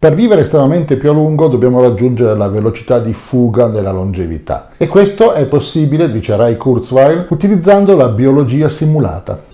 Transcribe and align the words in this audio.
Per 0.00 0.14
vivere 0.14 0.42
estremamente 0.42 0.96
più 0.96 1.10
a 1.10 1.12
lungo 1.12 1.48
dobbiamo 1.48 1.80
raggiungere 1.80 2.36
la 2.36 2.46
velocità 2.46 3.00
di 3.00 3.12
fuga 3.12 3.66
della 3.66 3.90
longevità 3.90 4.70
e 4.76 4.86
questo 4.86 5.32
è 5.32 5.44
possibile, 5.46 6.08
dice 6.12 6.36
Ray 6.36 6.56
Kurzweil, 6.56 7.26
utilizzando 7.30 7.96
la 7.96 8.06
biologia 8.06 8.68
simulata. 8.68 9.44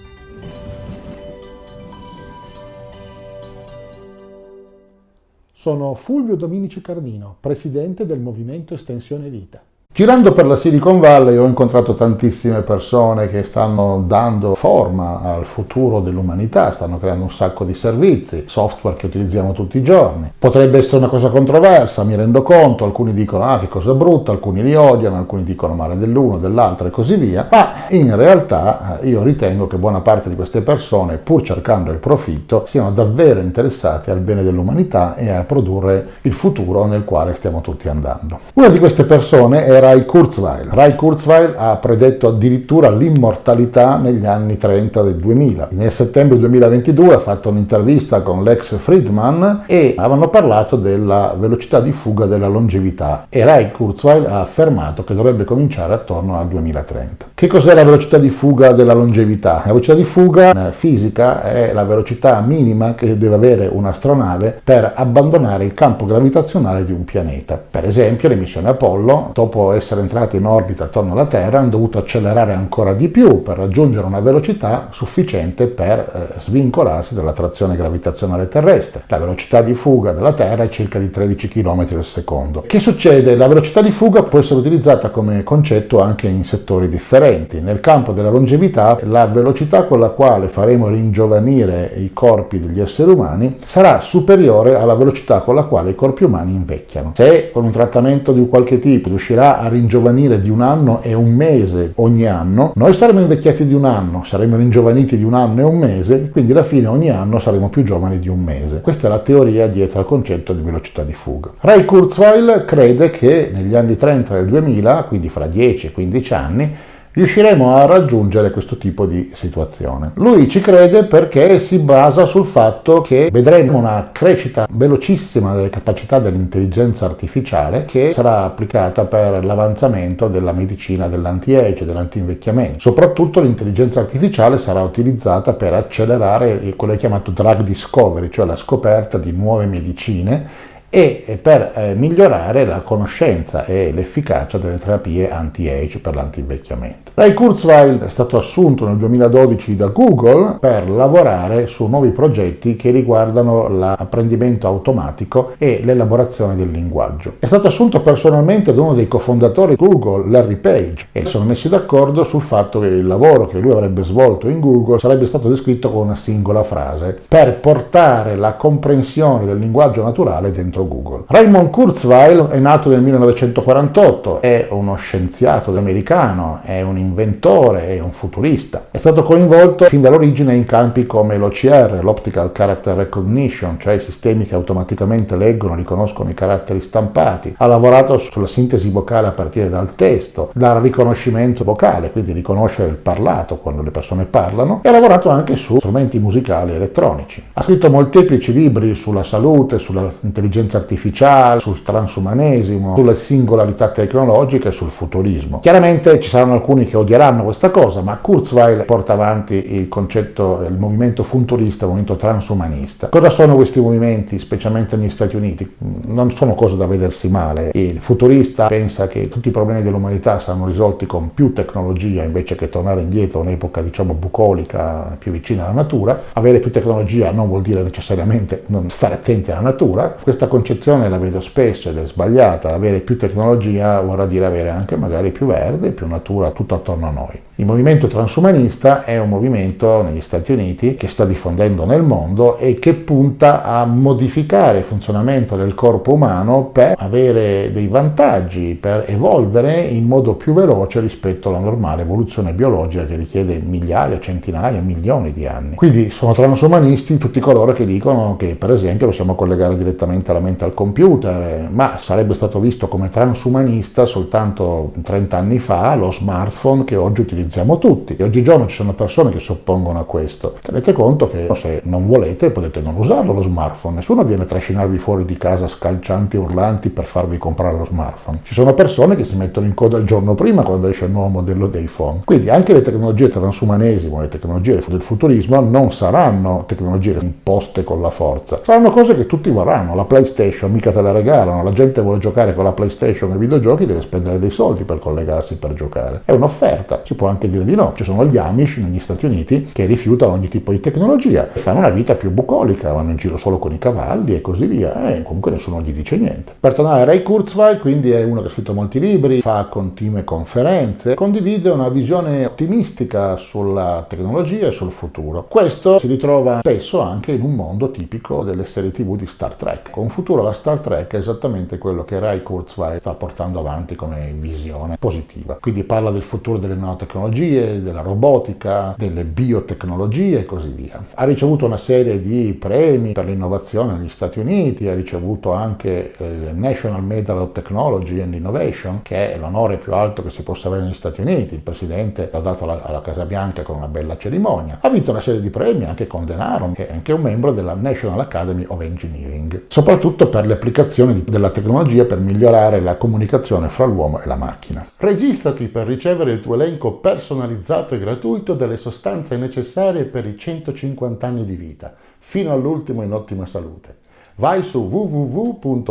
Sono 5.54 5.95
Fulvio 5.95 6.37
Dominici 6.37 6.83
Cardino, 6.83 7.37
presidente 7.40 8.04
del 8.04 8.21
Movimento 8.21 8.74
Estensione 8.74 9.31
Vita. 9.31 9.63
Girando 9.97 10.33
per 10.33 10.45
la 10.45 10.56
Silicon 10.56 10.99
Valley 10.99 11.37
ho 11.37 11.47
incontrato 11.47 11.94
tantissime 11.94 12.63
persone 12.63 13.29
che 13.29 13.44
stanno 13.44 14.03
dando 14.04 14.56
forma 14.56 15.21
al 15.22 15.44
futuro 15.44 16.01
dell'umanità, 16.01 16.73
stanno 16.73 16.98
creando 16.98 17.23
un 17.23 17.30
sacco 17.30 17.62
di 17.62 17.74
servizi, 17.74 18.47
software 18.48 18.97
che 18.97 19.07
utilizziamo 19.07 19.52
tutti 19.52 19.79
i 19.79 19.84
giorni. 19.84 20.33
Potrebbe 20.37 20.79
essere 20.79 20.97
una 20.97 21.07
cosa 21.07 21.29
controversa, 21.29 22.02
mi 22.02 22.16
rendo 22.16 22.43
conto, 22.43 22.84
alcuni 22.84 23.15
dicono 23.15 23.45
ah 23.45 23.61
che 23.61 23.69
cosa 23.69 23.95
brutta, 23.95 24.33
alcuni 24.33 24.65
li 24.65 24.75
odiano, 24.75 25.17
alcuni 25.17 25.45
dicono 25.45 25.75
male 25.75 25.97
dell'uno, 25.97 26.39
dell'altro 26.39 26.89
e 26.89 26.91
così 26.91 27.15
via, 27.15 27.47
ma 27.48 27.87
in 27.91 28.17
realtà 28.17 28.98
eh, 28.98 29.06
io 29.06 29.23
ritengo 29.23 29.69
che 29.69 29.77
buona 29.77 30.01
parte 30.01 30.29
di 30.29 30.34
queste 30.34 30.62
persone, 30.62 31.19
pur 31.19 31.42
cercando 31.42 31.92
il 31.92 31.98
profitto, 31.98 32.65
siano 32.67 32.91
davvero 32.91 33.39
interessate 33.39 34.11
al 34.11 34.19
bene 34.19 34.42
dell'umanità 34.42 35.15
e 35.15 35.31
a 35.31 35.45
produrre 35.45 36.05
il 36.23 36.33
futuro 36.33 36.84
nel 36.87 37.05
quale 37.05 37.34
stiamo 37.34 37.61
tutti 37.61 37.89
andando. 37.89 38.41
Una 38.55 38.70
di 38.70 38.81
queste 38.81 39.05
persone 39.05 39.65
era 39.65 39.83
Rai 39.84 40.06
Kurzweil. 40.06 40.69
Rai 40.70 40.95
Kurzweil 40.95 41.56
ha 41.59 41.77
predetto 41.77 42.29
addirittura 42.29 42.88
l'immortalità 42.88 43.98
negli 43.98 44.25
anni 44.25 44.56
30 44.56 45.02
del 45.02 45.16
2000. 45.16 45.69
Nel 45.73 45.92
settembre 45.92 46.38
2022 46.38 47.12
ha 47.12 47.19
fatto 47.19 47.51
un'intervista 47.51 48.23
con 48.23 48.42
Lex 48.42 48.78
Friedman 48.78 49.65
e 49.66 49.92
avevano 49.98 50.28
parlato 50.28 50.77
della 50.77 51.37
velocità 51.39 51.80
di 51.80 51.92
fuga 51.92 52.25
della 52.25 52.48
longevità 52.48 53.27
e 53.28 53.45
Rai 53.45 53.70
Kurzweil 53.73 54.25
ha 54.25 54.41
affermato 54.41 55.05
che 55.05 55.12
dovrebbe 55.12 55.44
cominciare 55.44 55.92
attorno 55.92 56.39
al 56.39 56.48
2030. 56.48 57.27
Che 57.34 57.47
cos'è 57.47 57.75
la 57.75 57.84
velocità 57.84 58.16
di 58.16 58.31
fuga 58.31 58.72
della 58.72 58.94
longevità? 58.94 59.56
La 59.66 59.72
velocità 59.72 59.92
di 59.92 60.05
fuga 60.05 60.70
fisica 60.70 61.42
è 61.42 61.75
la 61.75 61.84
velocità 61.84 62.41
minima 62.41 62.94
che 62.94 63.19
deve 63.19 63.34
avere 63.34 63.69
un'astronave 63.70 64.62
per 64.64 64.92
abbandonare 64.94 65.66
il 65.66 65.75
campo 65.75 66.06
gravitazionale 66.06 66.87
di 66.87 66.92
un 66.92 67.05
pianeta. 67.05 67.62
Per 67.70 67.84
esempio 67.84 68.31
le 68.31 68.37
missioni 68.37 68.69
Apollo, 68.69 69.33
dopo 69.34 69.72
essere 69.77 70.00
entrati 70.00 70.36
in 70.36 70.47
orbita 70.47 70.84
attorno 70.84 71.12
alla 71.12 71.27
Terra, 71.27 71.58
hanno 71.58 71.70
dovuto 71.70 71.98
accelerare 71.98 72.53
ancora 72.53 72.92
di 72.92 73.08
più 73.08 73.42
per 73.42 73.56
raggiungere 73.56 74.06
una 74.06 74.20
velocità 74.20 74.89
sufficiente 74.91 75.66
per 75.66 75.98
eh, 76.36 76.41
svincolarsi 76.41 77.14
dall'attrazione 77.14 77.77
gravitazionale 77.77 78.48
terrestre. 78.48 79.05
La 79.06 79.19
velocità 79.19 79.62
di 79.62 79.75
fuga 79.75 80.12
della 80.12 80.33
Terra 80.33 80.64
è 80.64 80.69
circa 80.69 80.98
di 80.98 81.11
13 81.11 81.48
km 81.48 81.86
al 81.94 82.05
secondo. 82.05 82.62
Che 82.66 82.81
succede? 82.81 83.36
La 83.36 83.48
velocità 83.48 83.83
di 83.83 83.91
fuga 83.91 84.22
può 84.22 84.39
essere 84.39 84.61
utilizzata 84.61 85.11
come 85.11 85.42
concetto 85.42 86.00
anche 86.00 86.27
in 86.27 86.44
settori 86.44 86.88
differenti. 86.88 87.61
Nel 87.61 87.81
campo 87.81 88.12
della 88.12 88.31
longevità, 88.31 88.98
la 89.05 89.27
velocità 89.27 89.84
con 89.84 90.00
la 90.00 90.09
quale 90.09 90.48
faremo 90.48 90.88
ringiovanire 90.88 91.92
i 91.97 92.12
corpi 92.12 92.61
degli 92.61 92.81
esseri 92.81 93.11
umani 93.11 93.59
sarà 93.64 94.00
superiore 94.00 94.77
alla 94.77 94.94
velocità 94.94 95.41
con 95.41 95.55
la 95.55 95.64
quale 95.64 95.91
i 95.91 95.94
corpi 95.94 96.25
umani 96.25 96.53
invecchiano. 96.53 97.12
Se 97.14 97.50
con 97.53 97.64
un 97.64 97.70
trattamento 97.70 98.33
di 98.33 98.47
qualche 98.48 98.78
tipo 98.78 99.09
riuscirà 99.09 99.59
a 99.59 99.64
a 99.65 99.69
ringiovanire 99.69 100.41
di 100.41 100.51
un 100.51 100.61
anno 100.61 101.01
e 101.03 101.15
un 101.15 101.34
mese 101.34 101.93
ogni 101.97 102.27
anno, 102.27 102.73
noi 102.77 102.93
saremo 102.93 103.20
invecchiati 103.20 103.67
di 103.67 103.73
un 103.73 103.87
anno, 103.87 104.23
saremo 104.25 104.56
ringiovaniti 104.56 105.17
di 105.17 105.25
un 105.25 105.33
anno 105.33 105.61
e 105.61 105.62
un 105.62 105.79
mese, 105.79 106.29
quindi 106.31 106.53
alla 106.53 106.65
fine 106.65 106.87
ogni 106.87 107.09
anno 107.09 107.39
saremo 107.39 107.71
più 107.71 107.83
giovani 107.83 108.19
di 108.19 108.29
un 108.29 108.41
mese. 108.41 108.83
Questa 108.83 109.06
è 109.06 109.11
la 109.11 109.21
teoria 109.21 109.67
dietro 109.67 110.01
al 110.01 110.06
concetto 110.06 110.53
di 110.53 110.61
velocità 110.61 111.03
di 111.03 111.15
fuga. 111.15 111.53
Ray 111.61 111.84
Kurzweil 111.87 112.65
crede 112.67 113.11
che 113.11 113.51
negli 113.55 113.75
anni 113.75 113.97
30 113.97 114.34
del 114.34 114.47
2000, 114.47 115.05
quindi 115.05 115.31
fra 115.31 115.47
10 115.47 115.87
e 115.87 115.93
15 115.93 116.34
anni, 116.34 116.75
riusciremo 117.15 117.77
a 117.77 117.87
raggiungere 117.87 118.50
questo 118.50 118.77
tipo 118.77 119.06
di 119.06 119.31
situazione. 119.34 120.11
Lui 120.15 120.49
ci 120.49 120.61
crede 120.61 121.05
perché 121.05 121.61
si 121.61 121.78
basa 121.78 122.27
sul 122.27 122.44
fatto 122.44 123.03
che 123.03 123.31
vedremo 123.33 123.78
una 123.78 124.11
crescita 124.12 124.66
velocissima 124.69 125.55
delle 125.55 125.71
capacità 125.71 126.19
dell'intelligenza 126.19 127.05
artificiale 127.05 127.84
che 127.84 128.12
sarà 128.12 128.43
applicata 128.43 129.05
per 129.05 129.44
l'avanzamento 129.44 130.27
della 130.27 130.53
medicina 130.53 131.06
dell'anti-age, 131.06 131.84
dell'anti-invecchiamento. 131.84 132.81
Soprattutto 132.81 133.41
l'intelligenza 133.41 134.00
artificiale 134.00 134.59
sarà 134.59 134.83
utilizzata 134.83 135.53
per 135.53 135.72
accelerare 135.72 136.75
quello 136.75 136.93
che 136.93 136.99
è 136.99 137.00
chiamato 137.00 137.31
drug 137.31 137.62
discovery, 137.62 138.28
cioè 138.31 138.44
la 138.44 138.56
scoperta 138.56 139.19
di 139.19 139.31
nuove 139.31 139.67
medicine 139.67 140.72
e 140.94 141.41
per 141.43 141.72
eh, 141.75 141.94
migliorare 141.94 142.65
la 142.65 142.82
conoscenza 142.82 143.65
e 143.65 143.91
l'efficacia 143.93 144.59
delle 144.59 144.78
terapie 144.78 145.28
anti-age 145.28 145.99
per 145.99 146.15
l'antivecchiamento. 146.15 147.10
Ray 147.15 147.32
Kurzweil 147.32 147.99
è 148.00 148.09
stato 148.09 148.38
assunto 148.38 148.87
nel 148.87 148.97
2012 148.97 149.75
da 149.75 149.87
Google 149.87 150.59
per 150.60 150.88
lavorare 150.88 151.66
su 151.66 151.87
nuovi 151.87 152.10
progetti 152.10 152.77
che 152.77 152.93
riguardano 152.93 153.69
l'apprendimento 153.69 154.69
automatico 154.69 155.55
e 155.59 155.81
l'elaborazione 155.82 156.55
del 156.55 156.71
linguaggio. 156.71 157.34
È 157.41 157.47
stato 157.47 157.66
assunto 157.66 158.00
personalmente 158.00 158.72
da 158.72 158.81
uno 158.81 158.94
dei 158.94 159.09
cofondatori 159.09 159.75
di 159.76 159.84
Google, 159.84 160.28
Larry 160.31 160.56
Page, 160.56 161.06
e 161.11 161.25
sono 161.26 161.44
messi 161.44 161.69
d'accordo 161.69 162.22
sul 162.22 162.43
fatto 162.43 162.78
che 162.78 162.87
il 162.87 163.06
lavoro 163.06 163.49
che 163.49 163.59
lui 163.59 163.72
avrebbe 163.72 164.05
svolto 164.05 164.49
in 164.49 164.61
Google 164.61 165.00
sarebbe 165.00 165.26
stato 165.26 165.49
descritto 165.49 165.91
con 165.91 166.06
una 166.06 166.16
singola 166.16 166.62
frase 166.62 167.19
per 167.26 167.59
portare 167.59 168.37
la 168.37 168.55
comprensione 168.55 169.44
del 169.44 169.59
linguaggio 169.59 170.05
naturale 170.05 170.53
dentro 170.53 170.84
Google. 170.89 171.25
Raymond 171.27 171.71
Kurzweil 171.71 172.49
è 172.49 172.59
nato 172.59 172.89
nel 172.89 173.00
1948, 173.00 174.41
è 174.41 174.69
uno 174.71 174.95
scienziato 174.97 175.77
americano, 175.77 176.61
è 176.62 176.83
un 176.83 176.99
inventore, 176.99 177.89
è 177.89 178.00
un 178.00 178.12
futurista. 178.12 178.87
È 178.91 178.99
stato 178.99 179.23
coinvolto 179.23 179.84
fin 179.84 180.00
dall'origine 180.00 180.55
in 180.55 180.65
campi 180.65 181.06
come 181.06 181.37
l'OCR, 181.37 182.00
l'Optical 182.03 182.53
Character 182.53 182.97
Recognition, 182.97 183.78
cioè 183.78 183.94
i 183.94 184.00
sistemi 184.00 184.44
che 184.44 184.55
automaticamente 184.55 185.37
leggono 185.37 185.75
e 185.75 185.77
riconoscono 185.77 186.31
i 186.31 186.34
caratteri 186.34 186.81
stampati. 186.81 187.55
Ha 187.56 187.67
lavorato 187.67 188.19
sulla 188.19 188.47
sintesi 188.47 188.91
vocale 188.91 189.27
a 189.27 189.33
partire 189.33 189.69
dal 189.69 189.94
testo, 189.94 190.50
dal 190.55 190.81
riconoscimento 190.81 191.65
vocale, 191.65 192.11
quindi 192.11 192.33
riconoscere 192.33 192.89
il 192.89 192.97
parlato 192.97 193.56
quando 193.56 193.83
le 193.83 193.91
persone 193.91 194.25
parlano, 194.25 194.81
e 194.83 194.89
ha 194.89 194.93
lavorato 194.93 195.28
anche 195.28 195.56
su 195.56 195.77
strumenti 195.78 196.19
musicali 196.19 196.73
elettronici. 196.73 197.43
Ha 197.53 197.62
scritto 197.62 197.91
molteplici 197.91 198.53
libri 198.53 198.94
sulla 198.94 199.23
salute, 199.23 199.78
sull'intelligenza 199.78 200.74
intelligenza 200.75 200.79
artificiale, 200.79 201.61
sul 201.61 201.83
transumanesimo, 201.83 202.95
sulle 202.97 203.17
singolarità 203.17 203.89
tecnologiche 203.89 204.69
e 204.69 204.73
sul 204.73 204.91
futurismo. 204.91 205.61
Chiaramente 205.61 206.21
ci 206.21 206.29
saranno 206.29 206.55
alcuni 206.55 206.87
che 206.87 206.97
odieranno 206.97 207.45
questa 207.45 207.71
cosa, 207.71 208.01
ma 208.01 208.17
Kurzweil 208.17 208.85
porta 208.85 209.12
avanti 209.12 209.75
il 209.75 209.89
concetto, 209.89 210.65
il 210.69 210.77
movimento 210.77 211.23
futurista, 211.23 211.85
il 211.85 211.91
movimento 211.91 212.17
transumanista. 212.17 213.09
Cosa 213.09 213.31
sono 213.31 213.55
questi 213.55 213.81
movimenti, 213.81 214.39
specialmente 214.39 214.97
negli 214.97 215.11
Stati 215.11 215.37
Uniti? 215.37 215.77
Non 216.07 216.33
sono 216.33 216.55
cose 216.55 216.77
da 216.77 216.87
vedersi 216.87 217.29
male. 217.29 217.71
Il 217.75 218.01
futurista 218.01 218.67
pensa 218.67 219.06
che 219.06 219.29
tutti 219.29 219.49
i 219.49 219.53
problemi 219.53 219.83
dell'umanità 219.83 220.41
saranno 220.41 220.67
risolti 220.67 221.06
con 221.06 221.33
più 221.33 221.53
tecnologia 221.53 222.23
invece 222.23 222.55
che 222.55 222.69
tornare 222.69 223.03
indietro 223.03 223.41
a 223.41 223.43
un'epoca 223.43 223.81
diciamo 223.83 224.15
bucolica, 224.15 225.17
più 225.19 225.33
vicina 225.33 225.65
alla 225.65 225.73
natura. 225.73 226.23
Avere 226.33 226.59
più 226.59 226.71
tecnologia 226.71 227.31
non 227.31 227.49
vuol 227.49 227.62
dire 227.62 227.83
necessariamente 227.83 228.65
non 228.67 228.91
stare 228.91 229.15
attenti 229.15 229.51
alla 229.51 229.61
natura. 229.61 230.15
Questa 230.21 230.47
concezione 230.54 231.09
la 231.09 231.19
vedo 231.19 231.41
spesso 231.41 231.88
ed 231.91 231.98
è 231.98 232.06
sbagliata, 232.06 232.72
avere 232.72 233.00
più 233.00 233.19
tecnologia 233.19 234.00
vorrà 234.00 234.25
dire 234.25 234.47
avere 234.47 234.70
anche 234.70 234.94
magari 234.94 235.32
più 235.32 235.47
verde, 235.47 235.91
più 235.91 236.06
natura 236.06 236.53
tutto 236.53 236.76
attorno 236.76 237.09
a 237.09 237.10
noi. 237.10 237.41
Il 237.56 237.66
movimento 237.66 238.09
transumanista 238.09 239.04
è 239.04 239.16
un 239.16 239.28
movimento 239.28 240.03
negli 240.03 240.22
Stati 240.22 240.50
Uniti 240.50 240.97
che 240.97 241.06
sta 241.06 241.25
diffondendo 241.25 241.84
nel 241.84 242.03
mondo 242.03 242.56
e 242.56 242.81
che 242.81 242.94
punta 242.94 243.62
a 243.62 243.84
modificare 243.84 244.78
il 244.78 244.84
funzionamento 244.84 245.54
del 245.54 245.72
corpo 245.72 246.14
umano 246.14 246.70
per 246.73 246.96
avere 246.99 247.70
dei 247.73 247.87
vantaggi, 247.87 248.75
per 248.75 249.05
evolvere 249.06 249.82
in 249.82 250.05
modo 250.05 250.34
più 250.34 250.52
veloce 250.52 250.99
rispetto 250.99 251.49
alla 251.49 251.61
normale 251.61 252.02
evoluzione 252.02 252.52
biologica 252.52 253.05
che 253.05 253.14
richiede 253.14 253.62
migliaia, 253.64 254.19
centinaia, 254.19 254.81
milioni 254.81 255.32
di 255.32 255.46
anni. 255.46 255.76
Quindi 255.76 256.11
sono 256.11 256.32
transumanisti 256.32 257.19
tutti 257.19 257.38
coloro 257.38 257.73
che 257.73 257.87
dicono 257.87 258.34
che 258.37 258.56
per 258.56 258.73
esempio 258.73 259.06
possiamo 259.06 259.37
collegare 259.37 259.79
direttamente 259.79 260.32
la 260.32 260.40
mente 260.40 260.64
al 260.64 260.75
computer, 260.75 261.69
ma 261.70 261.99
sarebbe 261.99 262.34
stato 262.34 262.58
visto 262.58 262.88
come 262.88 263.11
transumanista 263.11 264.06
soltanto 264.06 264.90
30 265.00 265.37
anni 265.37 265.61
fa 265.61 265.94
lo 265.94 266.11
smartphone 266.11 266.82
che 266.82 266.96
oggi 266.96 267.20
utilizziamo 267.20 267.43
utilizziamo 267.44 267.79
tutti. 267.79 268.17
E 268.17 268.25
oggigiorno 268.25 268.67
ci 268.67 268.76
sono 268.76 268.93
persone 268.94 269.31
che 269.31 269.41
si 269.41 269.50
oppongono 269.50 270.00
a 270.00 270.05
questo. 270.05 270.56
Tenete 270.61 270.93
conto 270.93 271.29
che 271.29 271.49
se 271.55 271.82
non 271.85 272.06
volete 272.06 272.50
potete 272.50 272.81
non 272.81 272.96
usarlo 272.96 273.32
lo 273.32 273.43
smartphone, 273.43 273.96
nessuno 273.96 274.25
viene 274.25 274.44
a 274.44 274.46
trascinarvi 274.46 274.99
fuori 274.99 275.25
di 275.25 275.37
casa 275.37 275.69
scalcianti 275.69 276.37
e 276.37 276.41
urlanti 276.41 276.88
per 276.88 277.05
farvi 277.05 277.38
comprare 277.38 277.76
lo 277.76 277.85
smartphone. 277.85 278.41
Ci 278.43 278.55
sono 278.55 278.75
persone 278.75 279.17
che 279.17 279.25
si 279.25 279.37
mettono 279.37 279.67
in 279.67 279.75
coda 279.75 279.99
il 279.99 280.05
giorno 280.05 280.35
prima 280.35 280.62
quando 280.62 280.88
esce 280.88 281.05
il 281.05 281.11
nuovo 281.11 281.29
modello 281.29 281.67
dei 281.67 281.88
phone. 281.94 282.20
Quindi 282.25 282.49
anche 282.49 282.73
le 282.73 282.82
tecnologie 282.82 283.29
transumanesimo, 283.29 284.20
le 284.20 284.29
tecnologie 284.29 284.82
del 284.87 285.02
futurismo 285.02 285.61
non 285.61 285.93
saranno 285.93 286.64
tecnologie 286.67 287.19
imposte 287.20 287.85
con 287.85 288.00
la 288.00 288.11
forza, 288.11 288.61
saranno 288.62 288.91
cose 288.91 289.14
che 289.14 289.26
tutti 289.26 289.50
vorranno. 289.50 289.94
La 289.94 290.05
PlayStation 290.05 290.73
mica 290.73 290.91
te 290.91 291.02
la 291.02 291.12
regalano, 291.12 291.62
la 291.62 291.73
gente 291.73 292.00
vuole 292.00 292.19
giocare 292.19 292.55
con 292.55 292.64
la 292.64 292.73
PlayStation 292.73 293.32
e 293.32 293.37
videogiochi, 293.37 293.87
deve 293.87 294.00
spendere 294.00 294.38
dei 294.38 294.50
soldi 294.50 294.85
per 294.85 294.99
collegarsi 294.99 295.56
per 295.56 295.75
giocare. 295.75 296.23
È 296.25 296.32
un'offerta, 296.32 297.02
si 297.05 297.14
può 297.14 297.29
anche 297.29 297.33
dire 297.38 297.64
di 297.64 297.75
no. 297.75 297.92
Ci 297.94 298.04
sono 298.04 298.25
gli 298.26 298.36
Amish 298.36 298.76
negli 298.78 299.00
Stati 299.00 299.26
Uniti 299.26 299.70
che 299.72 299.84
rifiutano 299.84 300.32
ogni 300.32 300.48
tipo 300.48 300.72
di 300.72 300.81
tecnologia 300.81 301.52
e 301.52 301.58
fanno 301.58 301.78
una 301.78 301.90
vita 301.90 302.14
più 302.14 302.31
bucolica, 302.31 302.92
vanno 302.92 303.10
in 303.10 303.16
giro 303.16 303.36
solo 303.36 303.58
con 303.58 303.72
i 303.72 303.78
cavalli 303.78 304.34
e 304.34 304.40
così 304.40 304.66
via, 304.66 305.14
e 305.14 305.22
comunque 305.22 305.50
nessuno 305.50 305.81
gli 305.81 305.92
dice 305.92 306.16
niente. 306.16 306.52
Per 306.58 306.75
tornare 306.75 307.02
a 307.02 307.04
Ray 307.04 307.22
Kurzweil, 307.22 307.78
quindi 307.78 308.10
è 308.10 308.22
uno 308.25 308.40
che 308.40 308.48
ha 308.48 308.50
scritto 308.50 308.72
molti 308.72 308.98
libri, 308.98 309.40
fa 309.40 309.66
continue 309.70 310.25
conferenze, 310.25 311.14
condivide 311.14 311.70
una 311.70 311.88
visione 311.88 312.44
ottimistica 312.44 313.36
sulla 313.36 314.04
tecnologia 314.08 314.69
e 314.69 314.72
sul 314.72 314.90
futuro. 314.90 315.46
Questo 315.48 315.98
si 315.98 316.06
ritrova 316.06 316.60
spesso 316.60 317.00
anche 317.00 317.32
in 317.32 317.42
un 317.42 317.54
mondo 317.54 317.90
tipico 317.90 318.42
delle 318.42 318.66
serie 318.66 318.90
tv 318.90 319.16
di 319.16 319.26
Star 319.26 319.54
Trek. 319.54 319.90
Con 319.90 320.08
futuro 320.08 320.42
la 320.42 320.52
Star 320.52 320.78
Trek 320.78 321.12
è 321.12 321.19
esattamente 321.19 321.78
quello 321.78 322.04
che 322.04 322.19
Ray 322.19 322.42
Kurzweil 322.42 323.00
sta 323.00 323.12
portando 323.12 323.58
avanti 323.58 323.94
come 323.94 324.32
visione 324.38 324.96
positiva. 324.98 325.58
Quindi 325.60 325.82
parla 325.82 326.10
del 326.10 326.22
futuro 326.22 326.58
delle 326.58 326.75
nanotecnologie, 326.75 327.24
della 327.29 328.00
robotica, 328.00 328.94
delle 328.97 329.25
biotecnologie 329.25 330.41
e 330.41 330.44
così 330.44 330.69
via. 330.69 331.03
Ha 331.15 331.25
ricevuto 331.25 331.67
una 331.67 331.76
serie 331.76 332.21
di 332.21 332.56
premi 332.59 333.12
per 333.12 333.26
l'innovazione 333.26 333.97
negli 333.97 334.09
Stati 334.09 334.38
Uniti, 334.38 334.88
ha 334.88 334.94
ricevuto 334.94 335.53
anche 335.53 336.12
eh, 336.17 336.25
il 336.25 336.55
National 336.55 337.03
Medal 337.03 337.38
of 337.38 337.53
Technology 337.53 338.21
and 338.21 338.35
Innovation, 338.35 339.00
che 339.03 339.31
è 339.32 339.38
l'onore 339.38 339.76
più 339.76 339.94
alto 339.94 340.23
che 340.23 340.31
si 340.31 340.43
possa 340.43 340.69
avere 340.69 340.82
negli 340.85 340.94
Stati 340.94 341.21
Uniti. 341.21 341.55
Il 341.55 341.61
presidente 341.61 342.29
l'ha 342.32 342.41
dato 342.41 342.65
alla, 342.65 342.82
alla 342.82 343.00
Casa 343.00 343.25
Bianca 343.25 343.62
con 343.62 343.77
una 343.77 343.88
bella 343.88 344.17
cerimonia. 344.17 344.79
Ha 344.81 344.88
vinto 344.88 345.11
una 345.11 345.20
serie 345.20 345.41
di 345.41 345.50
premi 345.50 345.85
anche 345.85 346.06
con 346.06 346.25
denaro, 346.25 346.73
è 346.75 346.88
anche 346.91 347.12
un 347.12 347.20
membro 347.20 347.53
della 347.53 347.75
National 347.75 348.20
Academy 348.20 348.65
of 348.69 348.81
Engineering, 348.81 349.65
soprattutto 349.69 350.29
per 350.29 350.47
le 350.47 350.55
applicazioni 350.55 351.25
della 351.27 351.50
tecnologia 351.50 352.05
per 352.05 352.19
migliorare 352.19 352.81
la 352.81 352.97
comunicazione 352.97 353.69
fra 353.69 353.85
l'uomo 353.85 354.20
e 354.20 354.27
la 354.27 354.37
macchina. 354.37 354.87
Registrati 354.97 355.67
per 355.69 355.87
ricevere 355.87 356.32
il 356.32 356.41
tuo 356.41 356.55
elenco 356.55 356.93
personalizzato 357.14 357.94
e 357.94 357.99
gratuito 358.00 358.55
delle 358.55 358.76
sostanze 358.76 359.37
necessarie 359.37 360.05
per 360.05 360.26
i 360.26 360.37
150 360.37 361.26
anni 361.26 361.44
di 361.44 361.55
vita, 361.55 361.94
fino 362.19 362.52
all'ultimo 362.52 363.02
in 363.02 363.12
ottima 363.12 363.46
salute. 363.46 364.02
Vai 364.37 364.64
su 364.64 364.81
www.mev.cx 364.81 365.82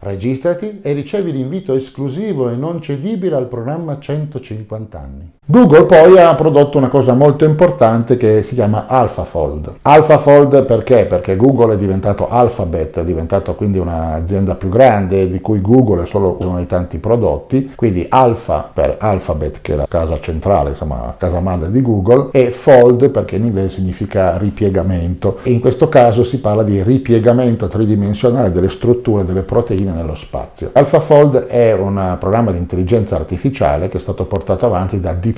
Registrati 0.00 0.80
e 0.82 0.92
ricevi 0.92 1.32
l'invito 1.32 1.74
esclusivo 1.74 2.50
e 2.50 2.56
non 2.56 2.82
cedibile 2.82 3.36
al 3.36 3.48
programma 3.48 3.98
150 3.98 5.00
anni. 5.00 5.33
Google 5.46 5.84
poi 5.84 6.18
ha 6.18 6.34
prodotto 6.34 6.78
una 6.78 6.88
cosa 6.88 7.12
molto 7.12 7.44
importante 7.44 8.16
che 8.16 8.42
si 8.44 8.54
chiama 8.54 8.86
AlphaFold. 8.86 9.74
AlphaFold 9.82 10.64
perché? 10.64 11.04
Perché 11.04 11.36
Google 11.36 11.74
è 11.74 11.76
diventato 11.76 12.30
Alphabet, 12.30 13.00
è 13.00 13.04
diventato 13.04 13.54
quindi 13.54 13.76
un'azienda 13.76 14.54
più 14.54 14.70
grande 14.70 15.28
di 15.28 15.42
cui 15.42 15.60
Google 15.60 16.04
è 16.04 16.06
solo 16.06 16.38
uno 16.40 16.56
dei 16.56 16.66
tanti 16.66 16.96
prodotti, 16.96 17.72
quindi 17.76 18.06
Alpha 18.08 18.70
per 18.72 18.96
Alphabet 18.98 19.58
che 19.60 19.74
è 19.74 19.76
la 19.76 19.84
casa 19.86 20.18
centrale, 20.18 20.70
insomma 20.70 21.02
la 21.04 21.14
casa 21.18 21.40
madre 21.40 21.70
di 21.70 21.82
Google, 21.82 22.28
e 22.32 22.50
Fold 22.50 23.10
perché 23.10 23.36
in 23.36 23.44
inglese 23.44 23.74
significa 23.74 24.38
ripiegamento 24.38 25.40
in 25.42 25.60
questo 25.60 25.90
caso 25.90 26.24
si 26.24 26.40
parla 26.40 26.62
di 26.62 26.82
ripiegamento 26.82 27.68
tridimensionale 27.68 28.50
delle 28.50 28.70
strutture 28.70 29.26
delle 29.26 29.42
proteine 29.42 29.92
nello 29.92 30.14
spazio. 30.14 30.70
AlphaFold 30.72 31.48
è 31.48 31.74
un 31.74 32.16
programma 32.18 32.50
di 32.50 32.56
intelligenza 32.56 33.16
artificiale 33.16 33.90
che 33.90 33.98
è 33.98 34.00
stato 34.00 34.24
portato 34.24 34.64
avanti 34.64 34.98
da 34.98 35.12
DeepMind. 35.12 35.32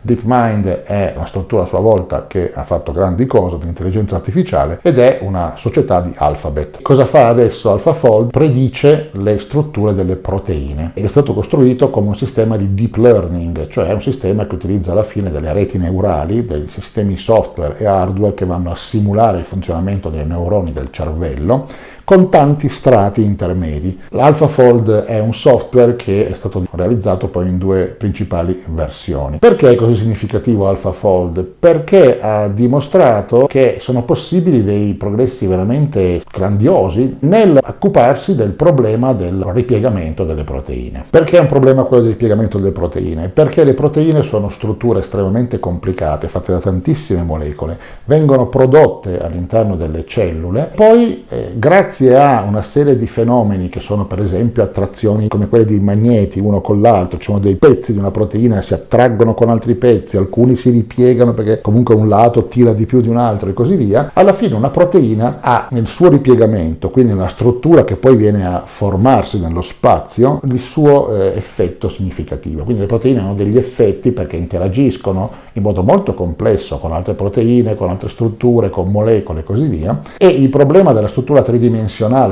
DeepMind 0.00 0.82
è 0.82 1.14
una 1.16 1.26
struttura 1.26 1.62
a 1.62 1.66
sua 1.66 1.80
volta 1.80 2.26
che 2.26 2.52
ha 2.54 2.64
fatto 2.64 2.92
grandi 2.92 3.26
cose 3.26 3.58
di 3.58 3.66
intelligenza 3.66 4.16
artificiale 4.16 4.80
ed 4.82 4.98
è 4.98 5.18
una 5.22 5.54
società 5.56 6.00
di 6.00 6.12
Alphabet. 6.16 6.82
Cosa 6.82 7.04
fa 7.06 7.28
adesso 7.28 7.70
AlphaFold? 7.70 8.30
Predice 8.30 9.10
le 9.12 9.38
strutture 9.38 9.94
delle 9.94 10.16
proteine 10.16 10.92
ed 10.94 11.04
è 11.04 11.08
stato 11.08 11.34
costruito 11.34 11.90
come 11.90 12.08
un 12.08 12.16
sistema 12.16 12.56
di 12.56 12.74
deep 12.74 12.96
learning, 12.96 13.68
cioè 13.68 13.92
un 13.92 14.02
sistema 14.02 14.46
che 14.46 14.54
utilizza 14.54 14.92
alla 14.92 15.02
fine 15.02 15.30
delle 15.30 15.52
reti 15.52 15.78
neurali, 15.78 16.44
dei 16.44 16.66
sistemi 16.68 17.16
software 17.16 17.78
e 17.78 17.86
hardware 17.86 18.34
che 18.34 18.44
vanno 18.44 18.70
a 18.70 18.76
simulare 18.76 19.38
il 19.38 19.44
funzionamento 19.44 20.08
dei 20.08 20.26
neuroni 20.26 20.72
del 20.72 20.88
cervello 20.90 21.66
con 22.10 22.28
tanti 22.28 22.68
strati 22.68 23.22
intermedi. 23.22 23.96
L'AlphaFold 24.08 25.04
è 25.04 25.20
un 25.20 25.32
software 25.32 25.94
che 25.94 26.26
è 26.26 26.34
stato 26.34 26.66
realizzato 26.72 27.28
poi 27.28 27.46
in 27.46 27.56
due 27.56 27.84
principali 27.84 28.64
versioni. 28.66 29.38
Perché 29.38 29.70
è 29.70 29.74
così 29.76 29.94
significativo 29.94 30.66
AlphaFold? 30.66 31.40
Perché 31.60 32.20
ha 32.20 32.48
dimostrato 32.48 33.46
che 33.46 33.76
sono 33.78 34.02
possibili 34.02 34.64
dei 34.64 34.94
progressi 34.94 35.46
veramente 35.46 36.20
grandiosi 36.28 37.18
nel 37.20 37.60
occuparsi 37.64 38.34
del 38.34 38.50
problema 38.50 39.12
del 39.12 39.44
ripiegamento 39.52 40.24
delle 40.24 40.42
proteine. 40.42 41.04
Perché 41.08 41.36
è 41.36 41.40
un 41.40 41.46
problema 41.46 41.84
quello 41.84 42.02
del 42.02 42.12
ripiegamento 42.12 42.58
delle 42.58 42.72
proteine? 42.72 43.28
Perché 43.28 43.62
le 43.62 43.74
proteine 43.74 44.24
sono 44.24 44.48
strutture 44.48 44.98
estremamente 44.98 45.60
complicate, 45.60 46.26
fatte 46.26 46.50
da 46.50 46.58
tantissime 46.58 47.22
molecole, 47.22 47.78
vengono 48.06 48.48
prodotte 48.48 49.16
all'interno 49.20 49.76
delle 49.76 50.04
cellule, 50.04 50.72
poi 50.74 51.24
eh, 51.28 51.52
grazie 51.54 51.98
grazie 52.00 52.16
a 52.16 52.42
una 52.42 52.62
serie 52.62 52.96
di 52.96 53.06
fenomeni 53.06 53.68
che 53.68 53.80
sono 53.80 54.06
per 54.06 54.20
esempio 54.20 54.62
attrazioni 54.62 55.28
come 55.28 55.48
quelle 55.48 55.66
di 55.66 55.78
magneti 55.80 56.40
uno 56.40 56.62
con 56.62 56.80
l'altro, 56.80 57.18
ci 57.18 57.26
sono 57.26 57.38
dei 57.38 57.56
pezzi 57.56 57.92
di 57.92 57.98
una 57.98 58.10
proteina, 58.10 58.62
si 58.62 58.72
attraggono 58.72 59.34
con 59.34 59.50
altri 59.50 59.74
pezzi, 59.74 60.16
alcuni 60.16 60.56
si 60.56 60.70
ripiegano 60.70 61.34
perché 61.34 61.60
comunque 61.60 61.94
un 61.94 62.08
lato 62.08 62.46
tira 62.46 62.72
di 62.72 62.86
più 62.86 63.02
di 63.02 63.08
un 63.08 63.18
altro 63.18 63.50
e 63.50 63.52
così 63.52 63.74
via, 63.74 64.12
alla 64.14 64.32
fine 64.32 64.54
una 64.54 64.70
proteina 64.70 65.40
ha 65.42 65.66
nel 65.72 65.86
suo 65.86 66.08
ripiegamento, 66.08 66.88
quindi 66.88 67.12
nella 67.12 67.28
struttura 67.28 67.84
che 67.84 67.96
poi 67.96 68.16
viene 68.16 68.46
a 68.46 68.62
formarsi 68.64 69.38
nello 69.38 69.62
spazio, 69.62 70.40
il 70.44 70.58
suo 70.58 71.14
eh, 71.14 71.34
effetto 71.36 71.90
significativo. 71.90 72.62
Quindi 72.62 72.80
le 72.80 72.88
proteine 72.88 73.20
hanno 73.20 73.34
degli 73.34 73.58
effetti 73.58 74.12
perché 74.12 74.36
interagiscono 74.36 75.48
in 75.54 75.62
modo 75.62 75.82
molto 75.82 76.14
complesso 76.14 76.78
con 76.78 76.92
altre 76.92 77.14
proteine, 77.14 77.74
con 77.74 77.90
altre 77.90 78.08
strutture, 78.08 78.70
con 78.70 78.90
molecole 78.90 79.40
e 79.40 79.44
così 79.44 79.66
via. 79.66 80.00
E 80.16 80.28
il 80.28 80.48
problema 80.48 80.92
della 80.92 81.08
struttura 81.08 81.42
tridimensionale 81.42 81.79